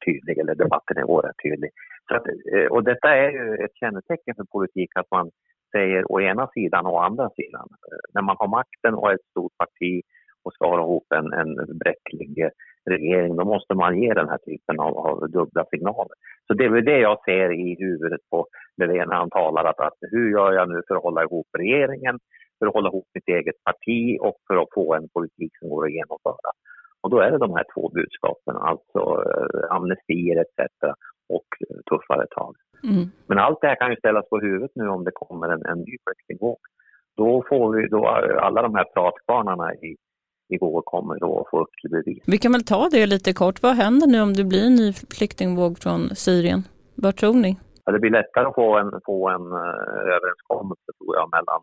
tydlig, 0.05 0.39
eller 0.39 0.55
debatten 0.55 0.99
i 0.99 1.03
år 1.03 1.23
rätt 1.23 1.43
tydlig. 1.43 1.71
Så 2.09 2.15
att, 2.17 2.27
och 2.71 2.85
detta 2.85 3.17
är 3.17 3.31
ju 3.31 3.65
ett 3.65 3.75
kännetecken 3.75 4.35
för 4.35 4.45
politik 4.45 4.91
att 4.95 5.11
man 5.11 5.31
säger 5.73 6.13
å 6.13 6.21
ena 6.21 6.47
sidan 6.55 6.87
och 6.87 6.95
å 6.95 6.99
andra 6.99 7.31
sidan. 7.31 7.69
När 8.15 8.23
man 8.23 8.37
har 8.39 8.49
makten 8.49 8.95
och 8.95 9.11
är 9.11 9.15
ett 9.15 9.31
stort 9.31 9.53
parti 9.57 10.03
och 10.45 10.53
ska 10.55 10.69
hålla 10.69 10.83
ihop 10.83 11.07
en, 11.15 11.33
en 11.33 11.79
bräcklig 11.79 12.51
regering, 12.91 13.37
då 13.37 13.45
måste 13.45 13.75
man 13.75 14.03
ge 14.03 14.15
den 14.15 14.29
här 14.29 14.39
typen 14.39 14.81
av, 14.81 14.99
av 14.99 15.31
dubbla 15.31 15.65
signaler. 15.71 16.17
Så 16.47 16.55
det 16.55 16.65
är 16.65 16.69
väl 16.69 16.85
det 16.85 16.99
jag 16.99 17.25
ser 17.25 17.53
i 17.53 17.77
huvudet 17.79 18.21
på 18.31 18.47
Löfven 18.77 19.09
när 19.09 19.17
han 19.17 19.31
talar 19.31 19.65
att, 19.65 19.81
att 19.81 19.99
hur 20.01 20.31
gör 20.31 20.53
jag 20.53 20.69
nu 20.69 20.83
för 20.89 20.95
att 20.95 21.03
hålla 21.03 21.23
ihop 21.23 21.47
regeringen, 21.59 22.19
för 22.59 22.67
att 22.67 22.75
hålla 22.75 22.89
ihop 22.89 23.07
mitt 23.15 23.29
eget 23.29 23.65
parti 23.65 24.19
och 24.21 24.37
för 24.47 24.57
att 24.63 24.73
få 24.75 24.95
en 24.95 25.09
politik 25.09 25.53
som 25.59 25.69
går 25.69 25.85
att 25.85 25.93
genomföra. 25.93 26.51
Och 27.03 27.11
då 27.11 27.19
är 27.21 27.31
det 27.31 27.39
de 27.39 27.55
här 27.57 27.65
två 27.75 27.91
budskapen, 27.95 28.57
alltså 28.57 29.01
eh, 29.29 29.77
amnestier 29.77 30.37
etc. 30.45 30.61
och 31.29 31.49
tuffare 31.91 32.27
tag. 32.27 32.55
Mm. 32.85 33.05
Men 33.27 33.39
allt 33.39 33.61
det 33.61 33.67
här 33.67 33.77
kan 33.77 33.91
ju 33.91 33.97
ställas 33.97 34.29
på 34.29 34.39
huvudet 34.39 34.71
nu 34.75 34.89
om 34.89 35.05
det 35.05 35.11
kommer 35.15 35.49
en, 35.49 35.67
en 35.67 35.79
ny 35.79 35.97
flyktingvåg. 36.05 36.59
Då 37.17 37.45
får 37.49 37.73
vi 37.75 37.89
då 37.89 38.07
alla 38.41 38.63
de 38.63 38.75
här 38.75 38.85
pratkvarnarna 38.85 39.75
i 39.75 39.97
igår 40.53 40.83
kommer 40.85 41.19
då 41.21 41.41
att 41.41 41.51
få 41.51 41.61
upp 41.61 41.71
till 41.81 41.91
bevis. 41.91 42.23
Vi 42.27 42.39
kan 42.39 42.53
väl 42.53 42.65
ta 42.65 42.89
det 42.89 43.07
lite 43.07 43.33
kort. 43.33 43.63
Vad 43.63 43.75
händer 43.75 44.07
nu 44.07 44.21
om 44.21 44.35
det 44.35 44.45
blir 44.45 44.67
en 44.67 44.75
ny 44.75 44.93
flyktingvåg 44.93 45.79
från 45.79 46.17
Syrien? 46.17 46.63
Vad 46.95 47.17
tror 47.17 47.35
ni? 47.35 47.57
Ja, 47.85 47.93
det 47.93 47.99
blir 47.99 48.11
lättare 48.11 48.47
att 48.47 48.55
få 48.55 48.79
en, 48.79 48.91
få 49.07 49.29
en 49.29 49.47
uh, 49.47 50.15
överenskommelse 50.17 50.89
tror 50.99 51.17
jag 51.17 51.31
mellan 51.31 51.61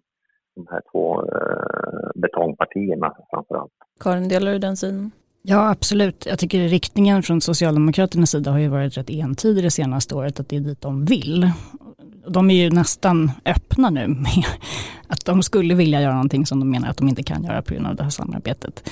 de 0.56 0.68
här 0.72 0.82
två 0.92 1.22
uh, 1.22 2.22
betongpartierna 2.22 3.14
framför 3.30 3.56
allt. 3.56 3.72
Karin, 4.00 4.30
delar 4.30 4.52
du 4.52 4.60
den 4.60 4.78
synen? 4.78 5.12
Ja, 5.42 5.70
absolut. 5.70 6.26
Jag 6.26 6.40
tycker 6.40 6.60
riktningen 6.60 7.24
från 7.24 7.42
Socialdemokraternas 7.42 8.30
sida 8.30 8.52
har 8.52 8.60
ju 8.60 8.68
varit 8.68 8.98
rätt 8.98 9.10
entydig 9.10 9.64
det 9.64 9.72
senaste 9.72 10.16
året, 10.16 10.40
att 10.40 10.50
det 10.50 10.56
är 10.56 10.60
dit 10.60 10.82
de 10.82 11.06
vill 11.06 11.52
de 12.30 12.50
är 12.50 12.56
ju 12.56 12.70
nästan 12.70 13.32
öppna 13.46 13.90
nu 13.90 14.08
med 14.08 14.46
att 15.08 15.26
de 15.26 15.44
skulle 15.44 15.76
vilja 15.76 16.02
göra 16.02 16.14
någonting 16.14 16.46
som 16.46 16.60
de 16.60 16.70
menar 16.70 16.90
att 16.90 16.98
de 16.98 17.08
inte 17.08 17.24
kan 17.24 17.44
göra 17.44 17.62
på 17.62 17.74
grund 17.74 17.88
av 17.88 17.96
det 17.96 18.04
här 18.04 18.10
samarbetet. 18.10 18.90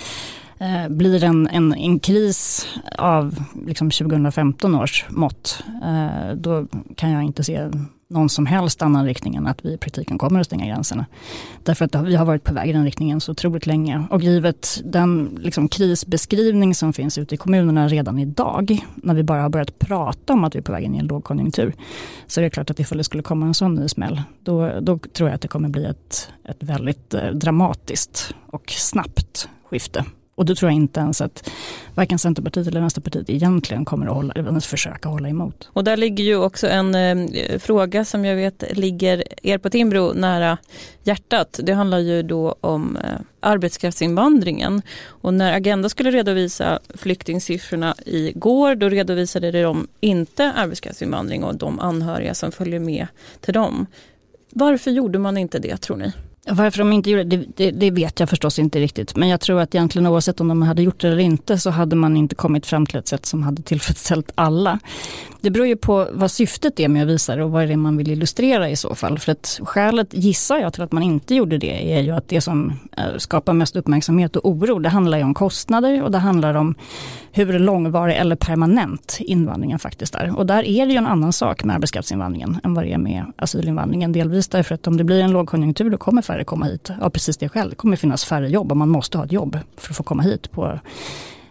Eh, 0.60 0.90
blir 0.90 1.24
en, 1.24 1.48
en, 1.48 1.74
en 1.74 2.00
kris 2.00 2.68
av 2.98 3.44
liksom 3.66 3.92
2015 3.92 4.76
års 4.76 5.06
mått, 5.10 5.64
eh, 5.84 6.36
då 6.36 6.68
kan 6.96 7.12
jag 7.12 7.24
inte 7.24 7.44
se 7.44 7.70
någon 8.10 8.30
som 8.30 8.46
helst 8.46 8.82
annan 8.82 9.06
riktning 9.06 9.36
än 9.36 9.48
att 9.48 9.66
vi 9.66 9.74
i 9.74 9.78
praktiken 9.78 10.18
kommer 10.18 10.40
att 10.40 10.46
stänga 10.46 10.66
gränserna. 10.66 11.06
Därför 11.64 11.86
att 11.86 11.96
vi 11.96 12.16
har 12.16 12.26
varit 12.26 12.44
på 12.44 12.54
väg 12.54 12.70
i 12.70 12.74
den 12.74 12.84
riktningen 12.84 13.22
så 13.22 13.32
otroligt 13.32 13.66
länge. 13.66 14.04
Och 14.10 14.22
givet 14.22 14.82
den 14.86 15.38
liksom, 15.42 15.68
krisbeskrivning 15.68 16.76
som 16.76 16.94
finns 16.94 17.18
ute 17.18 17.36
i 17.36 17.38
kommunerna 17.38 17.88
redan 17.88 18.20
idag, 18.20 18.86
när 18.96 19.14
vi 19.14 19.24
bara 19.24 19.42
har 19.42 19.50
börjat 19.50 19.80
prata 19.80 20.34
om 20.34 20.44
att 20.44 20.56
vi 20.56 20.60
är 20.60 20.64
på 20.64 20.72
väg 20.72 20.84
in 20.84 20.96
i 20.96 20.98
en 20.98 21.08
lågkonjunktur, 21.08 21.74
så 22.28 22.40
är 22.40 22.44
det 22.44 22.50
klart 22.50 22.70
att 22.70 22.80
ifall 22.80 22.98
det 22.98 23.04
skulle 23.04 23.24
komma 23.24 23.46
en 23.46 23.54
sån 23.54 23.76
ny 23.76 23.88
smäll, 23.88 24.22
då, 24.44 24.80
då 24.82 25.00
tror 25.00 25.30
jag 25.30 25.36
att 25.36 25.42
det 25.42 25.48
kommer 25.48 25.70
bli 25.70 25.86
ett, 25.86 26.30
ett 26.44 26.64
väldigt 26.64 27.14
eh, 27.14 27.30
dramatiskt 27.30 28.36
och 28.46 28.72
snabbt 28.72 29.50
skifte 29.64 30.06
och 30.38 30.46
då 30.46 30.56
tror 30.56 30.72
jag 30.72 30.76
inte 30.76 31.00
ens 31.00 31.22
att 31.22 31.50
varken 31.96 32.20
Centerpartiet 32.20 32.68
eller 32.68 32.80
Vänsterpartiet 32.80 33.30
egentligen 33.30 33.86
kommer 33.86 34.06
att 34.08 34.14
hålla, 34.14 34.34
ens 34.34 34.68
försöka 34.68 35.10
hålla 35.10 35.30
emot. 35.30 35.70
Och 35.74 35.84
där 35.84 35.98
ligger 35.98 36.24
ju 36.24 36.36
också 36.36 36.68
en 36.68 36.96
eh, 36.96 37.60
fråga 37.60 38.06
som 38.06 38.26
jag 38.26 38.36
vet 38.36 38.64
ligger 38.78 39.24
er 39.42 39.58
på 39.58 39.70
Timbro 39.70 40.14
nära 40.14 40.58
hjärtat. 41.04 41.60
Det 41.64 41.74
handlar 41.74 42.00
ju 42.00 42.24
då 42.24 42.56
om 42.62 42.98
eh, 42.98 43.20
arbetskraftsinvandringen. 43.40 44.82
Och 45.06 45.34
när 45.34 45.54
Agenda 45.54 45.90
skulle 45.90 46.12
redovisa 46.12 46.80
flyktingsiffrorna 46.96 47.96
igår, 48.06 48.76
då 48.76 48.90
redovisade 48.90 49.62
de 49.62 49.88
inte 50.00 50.54
arbetskraftsinvandring 50.54 51.44
och 51.44 51.56
de 51.56 51.80
anhöriga 51.80 52.34
som 52.34 52.52
följer 52.52 52.80
med 52.80 53.08
till 53.42 53.54
dem. 53.54 53.86
Varför 54.50 54.92
gjorde 54.92 55.20
man 55.20 55.38
inte 55.38 55.60
det 55.60 55.78
tror 55.78 55.98
ni? 55.98 56.12
Varför 56.50 56.80
de 56.80 56.94
inte 56.94 57.10
gjorde 57.10 57.24
det, 57.24 57.46
det, 57.56 57.72
det, 57.72 57.92
vet 57.92 58.20
jag 58.20 58.30
förstås 58.30 58.60
inte 58.60 58.80
riktigt. 58.80 59.16
Men 59.16 59.30
jag 59.30 59.42
tror 59.42 59.62
att 59.62 59.76
egentligen 59.76 60.08
oavsett 60.08 60.42
om 60.42 60.48
de 60.48 60.62
hade 60.62 60.82
gjort 60.82 61.02
det 61.02 61.08
eller 61.08 61.20
inte 61.20 61.58
så 61.58 61.70
hade 61.70 61.96
man 61.96 62.18
inte 62.18 62.36
kommit 62.36 62.66
fram 62.66 62.86
till 62.86 63.00
ett 63.00 63.08
sätt 63.08 63.26
som 63.26 63.44
hade 63.44 63.62
tillfredsställt 63.62 64.32
alla. 64.36 64.80
Det 65.42 65.50
beror 65.50 65.68
ju 65.68 65.76
på 65.76 66.08
vad 66.12 66.32
syftet 66.32 66.80
är 66.80 66.88
med 66.88 67.04
att 67.04 67.10
visa 67.10 67.36
det 67.36 67.44
och 67.44 67.52
vad 67.52 67.68
det 67.68 67.74
är 67.74 67.78
man 67.78 67.98
vill 67.98 68.12
illustrera 68.12 68.70
i 68.70 68.76
så 68.76 68.96
fall. 68.96 69.20
För 69.20 69.32
att 69.32 69.60
skälet, 69.64 70.08
gissar 70.14 70.58
jag, 70.58 70.74
till 70.74 70.84
att 70.84 70.92
man 70.92 71.04
inte 71.04 71.36
gjorde 71.36 71.58
det 71.58 71.94
är 71.94 72.02
ju 72.02 72.12
att 72.12 72.28
det 72.28 72.42
som 72.42 72.74
eh, 72.98 73.18
skapar 73.18 73.54
mest 73.54 73.76
uppmärksamhet 73.76 74.36
och 74.36 74.50
oro, 74.50 74.80
det 74.80 74.90
handlar 74.90 75.18
ju 75.18 75.24
om 75.24 75.34
kostnader 75.34 76.04
och 76.04 76.12
det 76.12 76.18
handlar 76.18 76.54
om 76.54 76.76
hur 77.32 77.60
långvarig 77.60 78.16
eller 78.16 78.36
permanent 78.36 79.18
invandringen 79.20 79.80
faktiskt 79.80 80.16
är. 80.16 80.38
Och 80.38 80.46
där 80.46 80.64
är 80.64 80.86
det 80.86 80.92
ju 80.92 80.98
en 80.98 81.08
annan 81.08 81.34
sak 81.34 81.64
med 81.64 81.76
arbetskraftsinvandringen 81.76 82.60
än 82.64 82.74
vad 82.74 82.84
det 82.84 82.94
är 82.94 82.98
med 82.98 83.26
asylinvandringen. 83.36 84.12
Delvis 84.12 84.48
därför 84.48 84.76
att 84.76 84.88
om 84.88 84.98
det 84.98 85.04
blir 85.04 85.22
en 85.22 85.32
lågkonjunktur 85.32 85.90
då 85.90 85.98
kommer 85.98 86.22
färre 86.22 86.44
komma 86.44 86.66
hit. 86.66 86.92
Ja 87.02 87.10
precis 87.10 87.38
det 87.38 87.50
själv, 87.50 87.70
det 87.70 87.76
kommer 87.76 87.96
finnas 87.96 88.26
färre 88.26 88.50
jobb 88.50 88.72
och 88.72 88.78
man 88.78 88.90
måste 88.90 89.18
ha 89.18 89.26
ett 89.26 89.32
jobb 89.32 89.60
för 89.78 89.92
att 89.92 89.98
få 89.98 90.04
komma 90.04 90.24
hit 90.24 90.52
på 90.52 90.80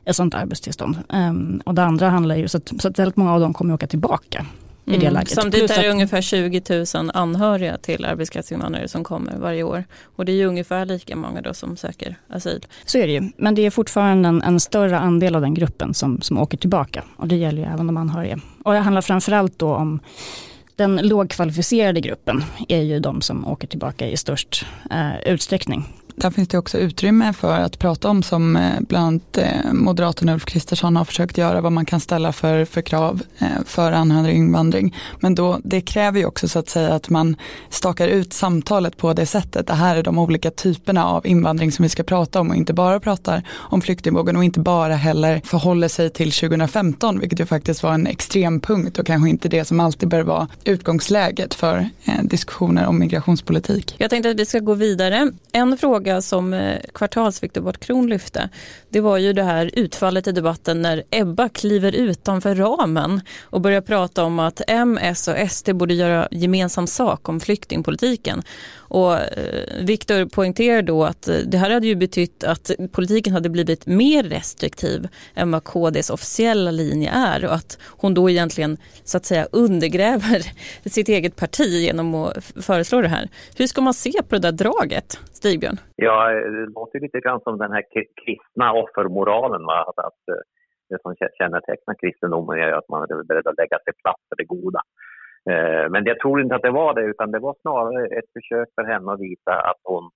ett 0.06 0.16
sånt 0.16 0.34
arbetstillstånd. 0.34 0.98
Um, 1.08 1.62
och 1.64 1.74
det 1.74 1.82
andra 1.82 2.08
handlar 2.08 2.36
ju, 2.36 2.48
så 2.48 2.58
att, 2.58 2.72
så 2.78 2.88
att 2.88 2.98
väldigt 2.98 3.16
många 3.16 3.34
av 3.34 3.40
dem 3.40 3.54
kommer 3.54 3.74
åka 3.74 3.86
tillbaka. 3.86 4.46
I 4.88 4.90
det 4.90 4.96
mm. 4.96 5.14
läget. 5.14 5.30
Samtidigt 5.30 5.70
är 5.70 5.82
det 5.82 5.88
att, 5.88 5.92
ungefär 5.92 6.20
20 6.20 6.62
000 6.94 7.10
anhöriga 7.14 7.78
till 7.78 8.04
arbetskraftsinvandrare 8.04 8.88
som 8.88 9.04
kommer 9.04 9.36
varje 9.38 9.62
år. 9.62 9.84
Och 10.16 10.24
det 10.24 10.32
är 10.32 10.36
ju 10.36 10.46
ungefär 10.46 10.86
lika 10.86 11.16
många 11.16 11.40
då 11.40 11.54
som 11.54 11.76
söker 11.76 12.16
asyl. 12.28 12.66
Så 12.84 12.98
är 12.98 13.06
det 13.06 13.12
ju, 13.12 13.30
men 13.36 13.54
det 13.54 13.62
är 13.62 13.70
fortfarande 13.70 14.28
en, 14.28 14.42
en 14.42 14.60
större 14.60 14.98
andel 14.98 15.34
av 15.34 15.40
den 15.40 15.54
gruppen 15.54 15.94
som, 15.94 16.20
som 16.20 16.38
åker 16.38 16.58
tillbaka. 16.58 17.04
Och 17.16 17.28
det 17.28 17.36
gäller 17.36 17.62
ju 17.62 17.68
även 17.68 17.86
de 17.86 17.96
anhöriga. 17.96 18.38
Och 18.64 18.72
det 18.72 18.78
handlar 18.78 19.02
framförallt 19.02 19.58
då 19.58 19.74
om 19.74 20.00
den 20.76 20.96
lågkvalificerade 20.96 22.00
gruppen 22.00 22.44
är 22.68 22.82
ju 22.82 23.00
de 23.00 23.20
som 23.20 23.46
åker 23.46 23.68
tillbaka 23.68 24.08
i 24.08 24.16
störst 24.16 24.66
eh, 24.90 25.32
utsträckning 25.32 25.84
där 26.16 26.30
finns 26.30 26.48
det 26.48 26.58
också 26.58 26.78
utrymme 26.78 27.32
för 27.32 27.60
att 27.60 27.78
prata 27.78 28.08
om 28.08 28.22
som 28.22 28.56
eh, 28.56 28.80
bland 28.80 29.20
eh, 29.36 29.56
annat 29.56 29.72
Moderaterna 29.72 30.34
Ulf 30.34 30.44
Kristersson 30.44 30.96
har 30.96 31.04
försökt 31.04 31.38
göra 31.38 31.60
vad 31.60 31.72
man 31.72 31.86
kan 31.86 32.00
ställa 32.00 32.32
för, 32.32 32.64
för 32.64 32.82
krav 32.82 33.22
eh, 33.38 33.46
för 33.64 33.92
anhöriginvandring. 33.92 34.94
Men 35.20 35.34
då, 35.34 35.60
det 35.64 35.80
kräver 35.80 36.18
ju 36.18 36.26
också 36.26 36.48
så 36.48 36.58
att 36.58 36.68
säga 36.68 36.94
att 36.94 37.08
man 37.08 37.36
stakar 37.70 38.08
ut 38.08 38.32
samtalet 38.32 38.96
på 38.96 39.12
det 39.12 39.26
sättet. 39.26 39.66
Det 39.66 39.74
här 39.74 39.96
är 39.96 40.02
de 40.02 40.18
olika 40.18 40.50
typerna 40.50 41.04
av 41.04 41.26
invandring 41.26 41.72
som 41.72 41.82
vi 41.82 41.88
ska 41.88 42.02
prata 42.02 42.40
om 42.40 42.50
och 42.50 42.56
inte 42.56 42.72
bara 42.72 43.00
pratar 43.00 43.42
om 43.70 43.80
flyktingvågen 43.80 44.36
och 44.36 44.44
inte 44.44 44.60
bara 44.60 44.94
heller 44.94 45.40
förhåller 45.44 45.88
sig 45.88 46.10
till 46.10 46.32
2015 46.32 47.20
vilket 47.20 47.40
ju 47.40 47.46
faktiskt 47.46 47.82
var 47.82 47.92
en 47.92 48.06
extrem 48.06 48.60
punkt 48.60 48.98
och 48.98 49.06
kanske 49.06 49.30
inte 49.30 49.48
det 49.48 49.64
som 49.64 49.80
alltid 49.80 50.08
bör 50.08 50.22
vara 50.22 50.48
utgångsläget 50.64 51.54
för 51.54 51.88
diskussioner 52.22 52.86
om 52.86 52.98
migrationspolitik. 52.98 53.94
Jag 53.98 54.10
tänkte 54.10 54.30
att 54.30 54.40
vi 54.40 54.46
ska 54.46 54.58
gå 54.58 54.74
vidare. 54.74 55.32
En 55.52 55.78
fråga 55.78 56.05
fråga 56.06 56.22
som 56.22 56.54
eh, 56.54 56.80
kvartalsviktor 56.94 57.62
Kvartals-Viktor 57.62 58.08
lyfte, 58.08 58.48
det 58.90 59.00
var 59.00 59.18
ju 59.18 59.32
det 59.32 59.42
här 59.42 59.70
utfallet 59.72 60.26
i 60.26 60.32
debatten 60.32 60.82
när 60.82 61.02
Ebba 61.10 61.48
kliver 61.48 61.92
utanför 61.92 62.54
ramen 62.54 63.20
och 63.42 63.60
börjar 63.60 63.80
prata 63.80 64.24
om 64.24 64.38
att 64.38 64.60
M, 64.66 64.98
S 65.02 65.28
och 65.28 65.50
SD 65.50 65.70
borde 65.74 65.94
göra 65.94 66.28
gemensam 66.30 66.86
sak 66.86 67.28
om 67.28 67.40
flyktingpolitiken. 67.40 68.42
Och 68.88 69.14
eh, 69.14 69.84
Viktor 69.84 70.26
poängterar 70.26 70.82
då 70.82 71.04
att 71.04 71.28
eh, 71.28 71.36
det 71.46 71.58
här 71.58 71.70
hade 71.70 71.86
ju 71.86 71.96
betytt 71.96 72.44
att 72.44 72.70
politiken 72.92 73.32
hade 73.32 73.48
blivit 73.48 73.86
mer 73.86 74.22
restriktiv 74.22 75.08
än 75.34 75.50
vad 75.50 75.64
KDs 75.64 76.10
officiella 76.10 76.70
linje 76.70 77.10
är 77.10 77.44
och 77.44 77.54
att 77.54 77.78
hon 77.82 78.14
då 78.14 78.30
egentligen 78.30 78.76
så 79.04 79.16
att 79.16 79.26
säga 79.26 79.48
undergräver 79.52 80.42
sitt 80.84 81.08
eget 81.08 81.36
parti 81.36 81.82
genom 81.82 82.14
att 82.14 82.44
föreslå 82.60 83.02
det 83.02 83.08
här. 83.08 83.28
Hur 83.56 83.66
ska 83.66 83.80
man 83.80 83.94
se 83.94 84.22
på 84.28 84.34
det 84.34 84.38
där 84.38 84.52
draget, 84.52 85.18
Stigbjörn? 85.32 85.78
Ja, 85.96 86.28
det 86.28 86.66
låter 86.66 87.00
lite 87.00 87.20
grann 87.20 87.40
som 87.40 87.58
den 87.58 87.72
här 87.72 87.84
kristna 88.24 88.72
offermoralen. 88.72 89.66
Va? 89.66 89.84
Att, 89.88 89.98
att 89.98 90.22
eh, 90.28 90.42
det 90.88 91.02
som 91.02 91.14
kännetecknar 91.38 91.94
kristendomen 91.94 92.58
är 92.58 92.72
att 92.72 92.88
man 92.88 93.02
är 93.02 93.24
beredd 93.24 93.46
att 93.46 93.58
lägga 93.58 93.78
sig 93.78 93.92
platt 94.02 94.22
för 94.28 94.36
det 94.36 94.44
goda. 94.44 94.80
Eh, 95.50 95.90
men 95.90 96.04
jag 96.04 96.18
tror 96.18 96.40
inte 96.40 96.54
att 96.54 96.62
det 96.62 96.70
var 96.70 96.94
det, 96.94 97.02
utan 97.02 97.30
det 97.30 97.38
var 97.38 97.54
snarare 97.60 98.06
ett 98.06 98.32
försök 98.32 98.68
för 98.74 98.84
henne 98.84 99.12
att 99.12 99.20
visa 99.20 99.52
att 99.52 99.80
hon 99.82 100.10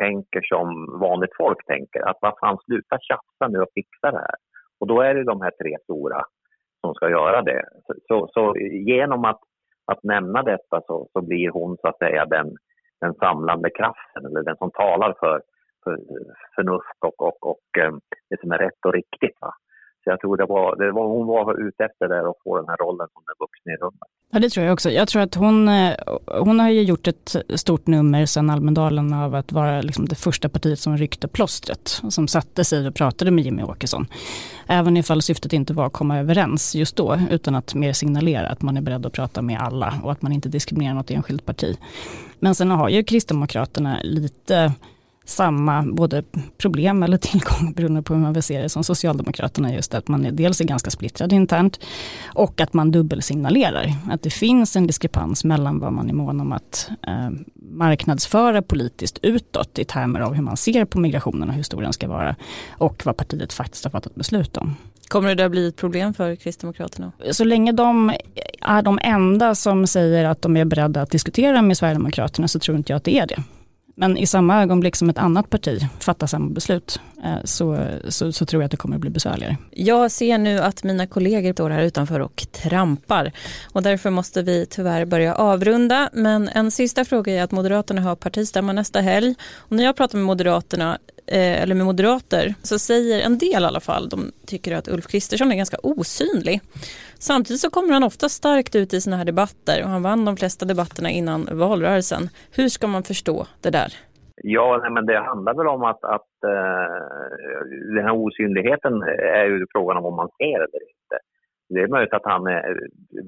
tänker 0.00 0.42
som 0.42 0.98
vanligt 1.00 1.36
folk 1.36 1.66
tänker. 1.66 2.00
Att 2.08 2.18
vad 2.20 2.38
fan, 2.40 2.58
sluta 2.64 2.98
tjafsa 3.00 3.48
nu 3.48 3.58
och 3.58 3.74
fixa 3.74 4.10
det 4.10 4.18
här. 4.18 4.36
Och 4.80 4.86
då 4.86 5.00
är 5.00 5.14
det 5.14 5.24
de 5.24 5.40
här 5.40 5.52
tre 5.62 5.76
stora 5.82 6.24
som 6.80 6.94
ska 6.94 7.10
göra 7.10 7.42
det. 7.42 7.64
Så, 7.86 7.94
så, 8.08 8.28
så 8.32 8.56
genom 8.70 9.24
att, 9.24 9.40
att 9.92 10.02
nämna 10.02 10.42
detta 10.42 10.80
så, 10.86 11.08
så, 11.12 11.20
blir 11.20 11.50
hon 11.50 11.76
så 11.76 11.88
att 11.88 11.98
säga 11.98 12.24
den, 12.26 12.56
den 13.04 13.14
samlande 13.14 13.70
kraften, 13.70 14.26
eller 14.26 14.42
den 14.42 14.56
som 14.56 14.70
talar 14.70 15.14
för, 15.20 15.36
för 15.84 15.92
förnuft 16.54 16.98
och, 17.08 17.18
och, 17.28 17.38
och 17.50 17.66
ehm, 17.78 18.00
det 18.30 18.40
som 18.40 18.52
är 18.52 18.58
rätt 18.58 18.84
och 18.86 18.92
riktigt. 18.92 19.36
Va? 19.40 19.52
Så 20.04 20.10
jag 20.10 20.20
tror 20.20 20.36
det 20.36 20.46
var, 20.46 20.76
det 20.76 20.92
var 20.92 21.06
hon 21.06 21.26
var 21.26 21.68
ute 21.68 21.84
efter 21.84 22.08
där 22.08 22.30
att 22.30 22.42
få 22.44 22.56
den 22.56 22.68
här 22.68 22.76
rollen 22.76 23.08
som 23.12 23.22
den 23.26 23.36
vuxna 23.38 23.72
i 23.72 23.76
rummet. 23.76 24.08
Ja 24.32 24.38
det 24.38 24.48
tror 24.48 24.66
jag 24.66 24.72
också. 24.72 24.90
Jag 24.90 25.08
tror 25.08 25.22
att 25.22 25.34
hon, 25.34 25.68
eh, 25.68 25.94
hon 26.40 26.60
har 26.60 26.70
ju 26.70 26.82
gjort 26.82 27.06
ett 27.06 27.36
stort 27.54 27.86
nummer 27.86 28.26
sedan 28.26 28.50
Almedalen 28.50 29.12
av 29.12 29.34
att 29.34 29.52
vara 29.52 29.80
liksom 29.80 30.04
det 30.04 30.14
första 30.14 30.48
partiet 30.48 30.78
som 30.78 30.96
ryckte 30.96 31.28
plåstret. 31.28 31.88
Som 31.88 32.28
satte 32.28 32.64
sig 32.64 32.88
och 32.88 32.94
pratade 32.94 33.30
med 33.30 33.44
Jimmy 33.44 33.62
Åkesson. 33.62 34.06
Även 34.66 34.96
ifall 34.96 35.22
syftet 35.22 35.52
inte 35.52 35.72
var 35.72 35.86
att 35.86 35.92
komma 35.92 36.18
överens 36.18 36.74
just 36.74 36.96
då. 36.96 37.18
Utan 37.30 37.54
att 37.54 37.74
mer 37.74 37.92
signalera 37.92 38.48
att 38.48 38.62
man 38.62 38.76
är 38.76 38.82
beredd 38.82 39.06
att 39.06 39.12
prata 39.12 39.42
med 39.42 39.60
alla. 39.60 39.94
Och 40.04 40.12
att 40.12 40.22
man 40.22 40.32
inte 40.32 40.48
diskriminerar 40.48 40.94
något 40.94 41.10
enskilt 41.10 41.46
parti. 41.46 41.76
Men 42.42 42.54
sen 42.54 42.70
har 42.70 42.88
ju 42.88 43.02
Kristdemokraterna 43.02 44.00
lite 44.02 44.72
samma 45.24 45.82
både 45.82 46.22
problem 46.58 47.02
eller 47.02 47.16
tillgång 47.16 47.72
beroende 47.76 48.02
på 48.02 48.14
hur 48.14 48.20
man 48.20 48.32
vill 48.32 48.42
se 48.42 48.62
det 48.62 48.68
som 48.68 48.84
Socialdemokraterna 48.84 49.74
just 49.74 49.94
att 49.94 50.08
man 50.08 50.24
är, 50.26 50.32
dels 50.32 50.60
är 50.60 50.64
ganska 50.64 50.90
splittrad 50.90 51.32
internt 51.32 51.80
och 52.24 52.60
att 52.60 52.72
man 52.72 52.90
dubbelsignalerar 52.90 53.92
att 54.10 54.22
det 54.22 54.30
finns 54.30 54.76
en 54.76 54.86
diskrepans 54.86 55.44
mellan 55.44 55.78
vad 55.78 55.92
man 55.92 56.08
är 56.08 56.14
mån 56.14 56.40
om 56.40 56.52
att 56.52 56.90
eh, 57.06 57.30
marknadsföra 57.54 58.62
politiskt 58.62 59.18
utåt 59.22 59.78
i 59.78 59.84
termer 59.84 60.20
av 60.20 60.34
hur 60.34 60.42
man 60.42 60.56
ser 60.56 60.84
på 60.84 61.00
migrationen 61.00 61.48
och 61.48 61.54
hur 61.54 61.62
stor 61.62 61.82
den 61.82 61.92
ska 61.92 62.08
vara 62.08 62.36
och 62.70 63.02
vad 63.06 63.16
partiet 63.16 63.52
faktiskt 63.52 63.84
har 63.84 63.90
fattat 63.90 64.14
beslut 64.14 64.56
om. 64.56 64.76
Kommer 65.12 65.28
det 65.28 65.34
där 65.34 65.48
bli 65.48 65.68
ett 65.68 65.76
problem 65.76 66.14
för 66.14 66.36
Kristdemokraterna? 66.36 67.12
Så 67.30 67.44
länge 67.44 67.72
de 67.72 68.12
är 68.60 68.82
de 68.82 68.98
enda 69.02 69.54
som 69.54 69.86
säger 69.86 70.24
att 70.24 70.42
de 70.42 70.56
är 70.56 70.64
beredda 70.64 71.02
att 71.02 71.10
diskutera 71.10 71.62
med 71.62 71.76
Sverigedemokraterna 71.76 72.48
så 72.48 72.58
tror 72.58 72.76
inte 72.76 72.92
jag 72.92 72.96
att 72.96 73.04
det 73.04 73.18
är 73.18 73.26
det. 73.26 73.42
Men 73.94 74.16
i 74.16 74.26
samma 74.26 74.62
ögonblick 74.62 74.96
som 74.96 75.10
ett 75.10 75.18
annat 75.18 75.50
parti 75.50 75.80
fattar 76.00 76.26
samma 76.26 76.50
beslut 76.50 77.00
eh, 77.24 77.44
så, 77.44 77.86
så, 78.08 78.32
så, 78.32 78.46
tror 78.46 78.62
jag 78.62 78.64
att 78.64 78.70
det 78.70 78.76
kommer 78.76 78.96
att 78.96 79.00
bli 79.00 79.10
besvärligare. 79.10 79.56
Jag 79.70 80.10
ser 80.10 80.38
nu 80.38 80.58
att 80.58 80.84
mina 80.84 81.06
kollegor 81.06 81.52
står 81.52 81.70
här 81.70 81.82
utanför 81.82 82.20
och 82.20 82.46
trampar 82.52 83.32
och 83.72 83.82
därför 83.82 84.10
måste 84.10 84.42
vi 84.42 84.66
tyvärr 84.66 85.04
börja 85.04 85.34
avrunda. 85.34 86.10
Men 86.12 86.48
en 86.48 86.70
sista 86.70 87.04
fråga 87.04 87.32
är 87.32 87.42
att 87.42 87.52
Moderaterna 87.52 88.00
har 88.00 88.16
partistämma 88.16 88.72
nästa 88.72 89.00
helg 89.00 89.34
och 89.56 89.76
när 89.76 89.84
jag 89.84 89.96
pratar 89.96 90.18
med 90.18 90.26
Moderaterna 90.26 90.98
Eh, 91.26 91.62
eller 91.62 91.74
med 91.74 91.86
moderater 91.86 92.54
så 92.62 92.78
säger 92.78 93.26
en 93.26 93.38
del 93.38 93.62
i 93.62 93.66
alla 93.66 93.80
fall, 93.80 94.08
de 94.08 94.32
tycker 94.46 94.76
att 94.76 94.88
Ulf 94.88 95.06
Kristersson 95.06 95.52
är 95.52 95.56
ganska 95.56 95.76
osynlig. 95.82 96.60
Samtidigt 97.18 97.60
så 97.60 97.70
kommer 97.70 97.92
han 97.92 98.04
ofta 98.04 98.28
starkt 98.28 98.74
ut 98.76 98.94
i 98.94 99.00
sådana 99.00 99.16
här 99.16 99.24
debatter 99.24 99.82
och 99.82 99.88
han 99.88 100.02
vann 100.02 100.24
de 100.24 100.36
flesta 100.36 100.64
debatterna 100.66 101.10
innan 101.10 101.48
valrörelsen. 101.52 102.22
Hur 102.56 102.68
ska 102.68 102.86
man 102.86 103.02
förstå 103.02 103.46
det 103.62 103.70
där? 103.70 103.90
Ja, 104.42 104.78
nej, 104.82 104.90
men 104.90 105.06
det 105.06 105.18
handlar 105.18 105.54
väl 105.54 105.66
om 105.66 105.82
att, 105.82 106.04
att 106.04 106.32
uh, 106.46 107.94
den 107.94 108.04
här 108.04 108.16
osynligheten 108.16 109.02
är 109.36 109.44
ju 109.44 109.66
frågan 109.72 109.96
om 109.96 110.04
om 110.04 110.16
man 110.16 110.28
ser 110.38 110.56
eller 110.66 110.82
inte. 110.92 111.16
Det 111.68 111.80
är 111.80 111.88
möjligt 111.88 112.14
att 112.14 112.32
han 112.34 112.46
är 112.46 112.76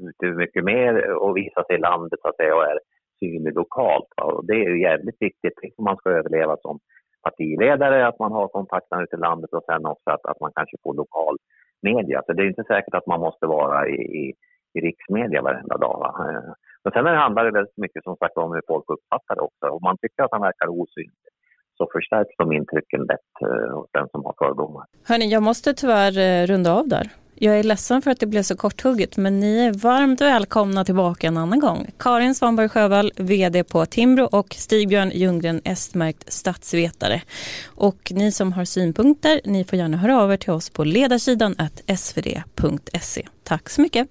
ute 0.09 0.27
mycket 0.27 0.65
mer 0.65 1.11
och 1.11 1.37
visar 1.37 1.65
sig 1.65 1.77
i 1.77 1.79
landet 1.79 2.21
så 2.23 2.29
att 2.29 2.37
säga, 2.37 2.55
och 2.57 2.65
är 2.65 2.79
synlig 3.19 3.55
lokalt. 3.55 4.09
Va? 4.17 4.25
Och 4.25 4.47
det 4.47 4.55
är 4.55 4.69
ju 4.71 4.83
jävligt 4.83 5.23
viktigt 5.23 5.55
om 5.77 5.85
man 5.85 5.97
ska 5.97 6.11
överleva 6.11 6.57
som 6.57 6.79
partiledare, 7.27 8.07
att 8.07 8.19
man 8.19 8.33
har 8.33 8.49
kontakterna 8.49 9.03
ute 9.03 9.17
i 9.17 9.25
landet 9.29 9.51
och 9.53 9.65
sen 9.69 9.87
också 9.87 10.09
att, 10.11 10.25
att 10.31 10.41
man 10.41 10.53
kanske 10.55 10.77
får 10.83 10.95
lokal 10.95 11.37
media. 11.83 12.23
Så 12.27 12.33
det 12.33 12.43
är 12.43 12.49
inte 12.55 12.65
säkert 12.73 12.95
att 12.95 13.07
man 13.07 13.21
måste 13.21 13.47
vara 13.47 13.89
i, 13.89 14.01
i, 14.23 14.25
i 14.75 14.79
riksmedia 14.89 15.43
varenda 15.43 15.77
dag. 15.77 15.97
Va? 16.05 16.11
Eh, 16.25 16.53
Men 16.85 16.93
sen 16.93 17.07
handlar 17.07 17.45
det 17.45 17.51
väldigt 17.59 17.77
mycket 17.85 18.05
som 18.05 18.17
sagt 18.17 18.37
om 18.37 18.53
hur 18.55 18.63
folk 18.73 18.85
uppfattar 18.95 19.35
det 19.35 19.41
också. 19.49 19.65
Om 19.77 19.83
man 19.89 19.97
tycker 20.03 20.23
att 20.23 20.33
han 20.37 20.47
verkar 20.49 20.69
osynlig 20.69 21.29
så 21.79 21.89
förstärks 21.93 22.37
de 22.39 22.53
intrycken 22.53 23.01
lätt 23.01 23.33
eh, 23.47 23.75
hos 23.77 23.91
den 23.93 24.09
som 24.09 24.25
har 24.25 24.35
fördomar. 24.43 24.85
Hörni, 25.09 25.27
jag 25.37 25.43
måste 25.43 25.75
tyvärr 25.75 26.15
eh, 26.19 26.47
runda 26.47 26.71
av 26.79 26.89
där. 26.89 27.07
Jag 27.35 27.59
är 27.59 27.63
ledsen 27.63 28.03
för 28.03 28.11
att 28.11 28.21
det 28.21 28.27
blev 28.27 28.43
så 28.43 28.57
korthugget 28.57 29.17
men 29.17 29.41
ni 29.41 29.59
är 29.59 29.73
varmt 29.73 30.21
välkomna 30.21 30.85
tillbaka 30.85 31.27
en 31.27 31.37
annan 31.37 31.61
gång. 31.61 31.91
Karin 31.99 32.35
Svanberg 32.35 32.69
Sjövall, 32.69 33.13
VD 33.17 33.65
på 33.65 33.87
Timbro 33.87 34.25
och 34.25 34.55
Stigbjörn 34.59 35.11
Ljunggren, 35.15 35.61
S-märkt 35.65 36.33
statsvetare. 36.33 37.23
Och 37.65 38.13
ni 38.15 38.33
som 38.33 38.53
har 38.53 38.65
synpunkter, 38.65 39.41
ni 39.45 39.65
får 39.65 39.79
gärna 39.79 39.97
höra 39.97 40.23
av 40.23 40.33
er 40.33 40.37
till 40.37 40.51
oss 40.51 40.71
på 40.71 40.85
ledarsidan 40.85 41.57
svd.se. 41.97 43.27
Tack 43.43 43.71
så 43.71 43.81
mycket. 43.81 44.09